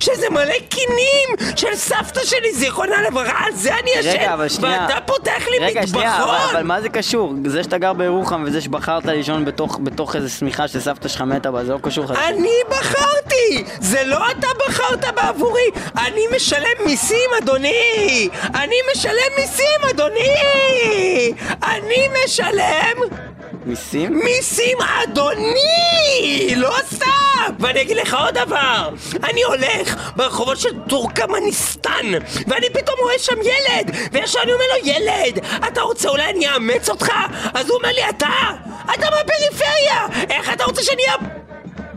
שזה 0.00 0.30
מלא 0.30 0.54
קינים 0.68 1.56
של 1.56 1.74
סבתא 1.74 2.20
שלי, 2.24 2.52
זיכרונה 2.54 3.02
לברכה, 3.02 3.44
על 3.46 3.52
זה 3.54 3.74
אני 3.78 3.90
ישן, 3.96 4.08
רגע, 4.08 4.34
אבל 4.34 4.48
שנייה. 4.48 4.86
ואתה 4.90 5.00
פותח 5.06 5.42
לי 5.50 5.58
רגע, 5.58 5.80
מטבחון. 5.80 6.00
שנייה, 6.02 6.22
אבל, 6.24 6.36
אבל 6.52 6.62
מה 6.62 6.80
זה 6.80 6.88
קשור? 6.88 7.34
זה 7.46 7.62
שאתה 7.62 7.78
גר 7.78 7.92
בירוחם 7.92 8.44
וזה 8.46 8.60
שבחרת 8.60 9.04
לישון 9.06 9.44
בתוך, 9.44 9.78
בתוך 9.82 10.16
איזה 10.16 10.28
שמיכה 10.28 10.68
שסבתא 10.68 11.08
שלך 11.08 11.20
מתה 11.20 11.50
בה, 11.50 11.64
זה 11.64 11.72
לא 11.72 11.78
קשור 11.82 12.04
לך. 12.04 12.18
אני 12.28 12.56
בחרתי! 12.68 13.64
זה 13.80 14.04
לא 14.04 14.30
אתה 14.30 14.48
בחרת 14.66 15.04
בעבורי! 15.14 15.70
אני 16.06 16.24
משלם 16.36 16.86
מיסים, 16.86 17.30
אדוני! 17.42 18.28
אני 18.54 18.76
משלם 18.92 19.32
מיסים, 19.38 19.80
אדוני! 19.90 21.32
אני 21.64 22.08
משלם 22.24 22.96
מיסים? 23.64 24.18
מיסים, 24.24 24.78
אדוני! 25.02 26.54
לא 26.56 26.74
סתם! 26.94 27.06
ואני 27.58 27.80
אגיד 27.80 27.96
לך 27.96 28.14
עוד 28.14 28.34
דבר! 28.38 28.88
אני 29.24 29.42
הולך 29.42 30.12
ברחובות 30.16 30.58
של 30.58 30.68
טורקמניסטן, 30.88 32.06
ואני 32.46 32.70
פתאום 32.70 32.96
רואה 33.02 33.18
שם 33.18 33.36
ילד! 33.42 33.96
וישר 34.12 34.38
אני 34.42 34.52
אומר 34.52 34.64
לו, 34.72 34.88
ילד, 34.88 35.44
אתה 35.68 35.80
רוצה 35.80 36.08
אולי 36.08 36.24
אני 36.30 36.48
אאמץ 36.48 36.88
אותך? 36.88 37.08
אז 37.54 37.70
הוא 37.70 37.78
אומר 37.78 37.88
לי, 37.92 38.08
אתה? 38.08 38.28
אתה 38.94 39.06
מהפריפריה! 39.10 40.26
איך 40.30 40.52
אתה 40.52 40.64
רוצה 40.64 40.82
שאני 40.82 41.02
אהיה... 41.02 41.41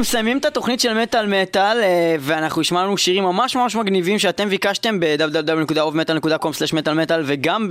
מסיימים 0.05 0.39
את 0.39 0.45
התוכנית 0.45 0.81
של 0.81 1.03
מטאל 1.03 1.27
מטאל, 1.27 1.83
אה, 1.83 2.17
ואנחנו 2.21 2.61
נשמע 2.61 2.83
לנו 2.83 2.99
שירים 2.99 3.25
ממש 3.25 3.57
ממש 3.57 3.77
מגניבים 3.77 4.19
שאתם 4.19 4.49
ביקשתם 4.49 5.01
ב-www.ovmetal.com/מטאל 5.01 6.95
מטאל, 6.95 7.23
וגם 7.27 7.69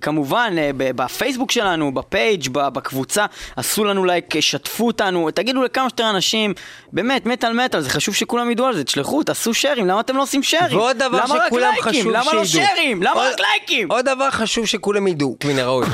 כמובן 0.00 0.54
אה, 0.58 0.70
בפייסבוק 0.74 1.50
שלנו, 1.50 1.94
בפייג', 1.94 2.48
בקבוצה, 2.52 3.26
עשו 3.56 3.84
לנו 3.84 4.04
לייק, 4.04 4.40
שתפו 4.40 4.86
אותנו, 4.86 5.30
תגידו 5.30 5.62
לכמה 5.62 5.88
שיותר 5.88 6.10
אנשים, 6.10 6.54
באמת, 6.92 7.26
מטאל 7.26 7.52
מטאל, 7.64 7.80
זה 7.80 7.90
חשוב 7.90 8.14
שכולם 8.14 8.50
ידעו 8.50 8.66
על 8.66 8.76
זה, 8.76 8.84
תשלחו, 8.84 9.22
תעשו 9.22 9.54
שרים, 9.54 9.86
למה 9.86 10.00
אתם 10.00 10.16
לא 10.16 10.22
עושים 10.22 10.42
שרים? 10.42 10.78
ועוד 10.78 10.96
דבר 10.98 11.26
שכולם? 11.26 11.72
חשוב 11.80 12.12
למה 12.12 12.32
לא 12.32 12.44
שידעו. 12.44 12.66
שרים? 12.76 13.02
למה 13.02 13.20
רק 13.20 13.40
לייקים? 13.40 13.90
עוד 13.90 14.04
דבר 14.04 14.30
חשוב 14.30 14.66
שכולם 14.66 15.06
ידעו, 15.06 15.36
מן 15.44 15.58
הראוי. 15.58 15.86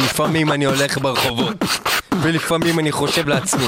לפעמים 0.00 0.52
אני 0.52 0.64
הולך 0.64 0.98
ברחובות, 0.98 1.56
ולפעמים 2.22 2.78
אני 2.78 2.92
חושב 2.92 3.28
לעצמי, 3.28 3.66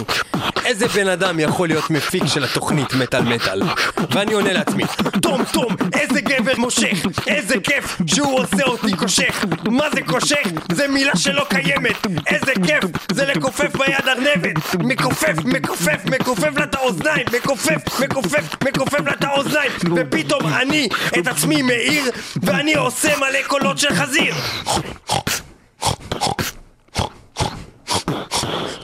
איזה 0.64 0.88
בן 0.88 1.08
אדם 1.08 1.40
יכול 1.40 1.68
להיות 1.68 1.90
מפיק 1.90 2.22
של 2.26 2.44
התוכנית 2.44 2.94
מטאל 2.94 3.22
מטאל? 3.22 3.62
ואני 4.10 4.32
עונה 4.32 4.52
לעצמי, 4.52 4.84
תום 5.22 5.44
תום, 5.52 5.76
איזה 5.92 6.20
גבר 6.20 6.52
מושך, 6.56 7.06
איזה 7.26 7.54
כיף 7.62 7.96
שהוא 8.06 8.40
עושה 8.40 8.64
אותי 8.64 8.96
קושך. 8.96 9.44
מה 9.70 9.84
זה 9.94 10.02
קושך? 10.02 10.42
זה 10.72 10.88
מילה 10.88 11.16
שלא 11.16 11.46
קיימת. 11.50 12.06
איזה 12.26 12.52
כיף 12.66 12.84
זה 13.12 13.24
לכופף 13.24 13.76
ביד 13.76 14.08
ארנבת. 14.08 14.74
מכופף, 14.78 15.34
מכופף, 15.44 16.00
מכופף 16.04 16.56
לה 16.56 16.64
את 16.64 16.74
האוזניים, 16.74 17.26
מכופף, 17.36 18.00
מכופף, 18.00 18.54
מכופף 18.64 19.00
לה 19.00 19.12
את 19.12 19.24
האוזניים. 19.24 19.72
ופתאום 19.96 20.46
אני 20.46 20.88
את 21.18 21.26
עצמי 21.26 21.62
מאיר, 21.62 22.04
ואני 22.42 22.74
עושה 22.74 23.16
מלא 23.16 23.42
קולות 23.46 23.78
של 23.78 23.94
חזיר. 23.94 24.34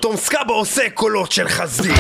תום 0.01 0.17
סקאבה 0.17 0.55
עושה 0.55 0.91
קולות 0.91 1.33
של 1.33 1.49
חזיר. 1.49 1.95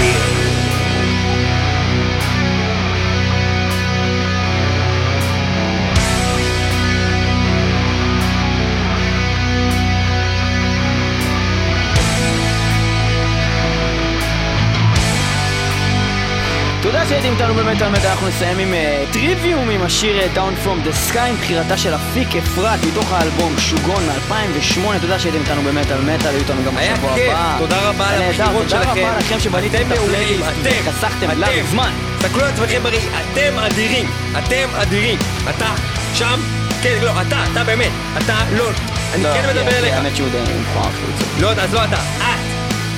תודה 17.10 17.22
שהייתם 17.22 17.42
איתנו 17.42 17.54
במטאל 17.54 17.88
מטאל, 17.88 18.06
אנחנו 18.06 18.28
נסיים 18.28 18.58
עם 18.58 18.74
אה, 18.74 19.04
טריוויום 19.12 19.70
עם 19.70 19.82
השיר 19.82 20.20
אה, 20.20 20.26
Down 20.34 20.66
From 20.66 20.86
The 20.88 21.12
Sky 21.12 21.18
עם 21.18 21.36
בחירתה 21.36 21.76
של 21.76 21.94
אפיק 21.94 22.28
אפרת 22.36 22.78
מתוך 22.84 23.12
האלבום 23.12 23.54
שוגון 23.58 24.02
מ-2008 24.06 25.00
תודה 25.00 25.18
שהייתם 25.18 25.38
איתנו 25.40 25.62
במטאל 25.62 26.00
מטאל, 26.00 26.28
היו 26.30 26.38
איתנו 26.38 26.64
גם 26.66 26.76
היה 26.76 26.94
בשבוע 26.94 27.14
כיף, 27.14 27.32
הבא. 27.32 27.56
תודה 27.58 27.88
רבה 27.88 28.08
על 28.08 28.20
היה 28.20 28.30
נהדר, 28.30 28.42
הבחירות 28.42 28.66
תודה 28.68 28.82
שלכם. 28.82 29.00
רבה 29.00 29.18
לכם 29.18 29.40
שבניתם 29.40 29.92
את 29.92 29.98
הפלייליסט 29.98 30.44
אתם. 30.60 31.30
לנו 31.34 31.66
זמן. 31.70 31.92
תסתכלו 32.18 32.42
על 32.42 32.48
עצמכם 32.48 32.82
בראי, 32.82 32.98
אתם 33.32 33.58
אדירים, 33.58 34.10
אתם 34.38 34.68
אדירים. 34.74 35.18
אתה 35.50 35.74
שם? 36.14 36.40
כן, 36.82 36.98
לא, 37.02 37.20
אתה, 37.20 37.44
אתה 37.52 37.64
באמת, 37.64 37.92
אתה 38.18 38.34
לא. 38.52 38.70
אני 39.14 39.22
לא, 39.22 39.34
כן 39.34 39.48
מדבר 39.48 39.78
אליך. 39.78 39.94
האמת 39.94 40.16
שהוא 40.16 40.28
די 40.28 40.38
מוכרח. 40.58 40.92
לא, 41.40 41.50
אז 41.52 41.74
לא 41.74 41.84
אתה, 41.84 41.96
את. 41.96 42.49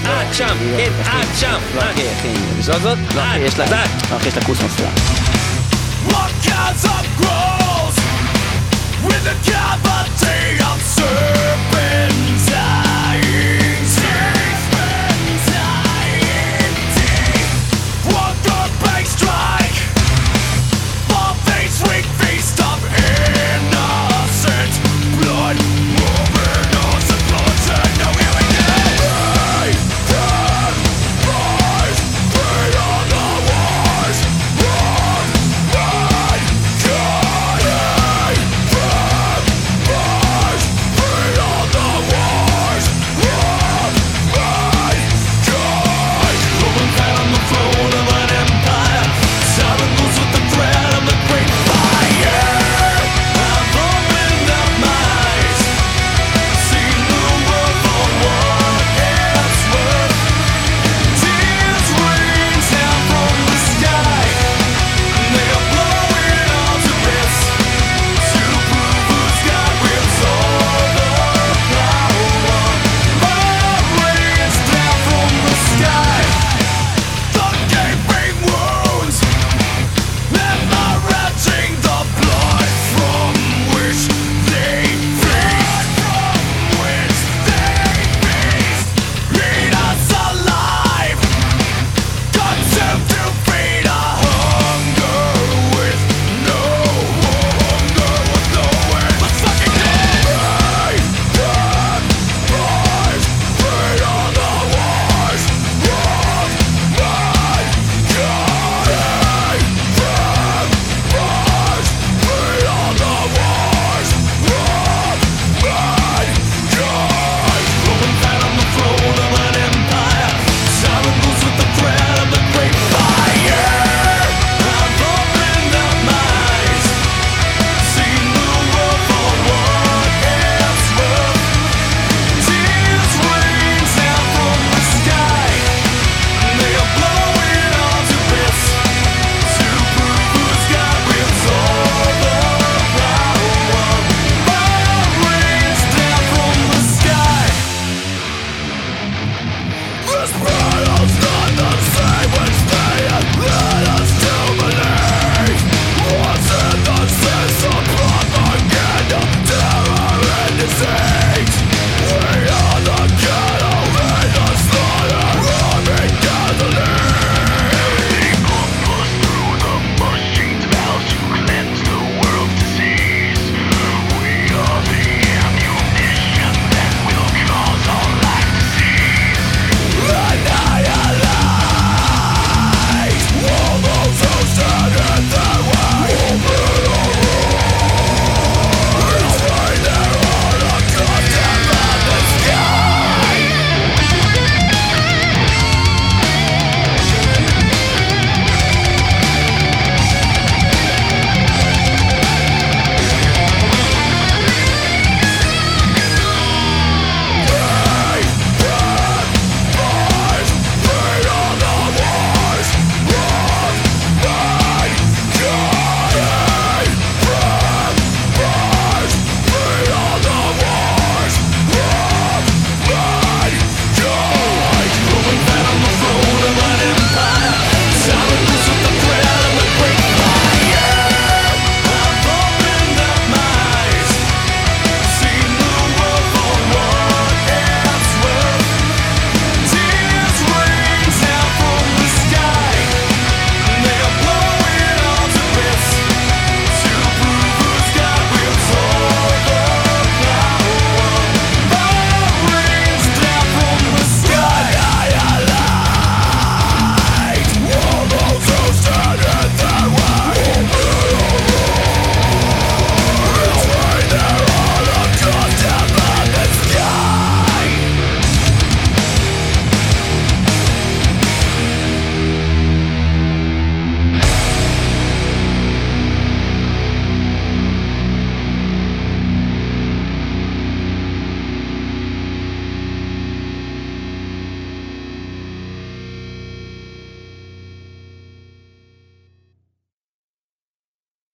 את 0.05 0.35
שם, 0.35 0.57
כן, 0.77 0.93
את 1.05 1.39
שם. 1.39 1.59
לא 1.75 1.81
את. 1.81 1.91
אחי, 1.91 2.03
אחי. 2.21 2.35
לא 2.69 2.79
זאת? 2.79 2.99
לא 3.15 3.23
אחי, 3.23 3.39
יש 3.39 3.59
לה... 3.59 3.67
לא 4.11 4.17
אחי, 4.17 4.29
יש 4.29 4.37
לה 4.37 4.43
כוס 4.45 4.59
grows 7.19 7.99
with 9.07 9.25
the 9.25 9.51
cavity 9.51 10.61
of 10.71 10.79
serpent 10.97 11.72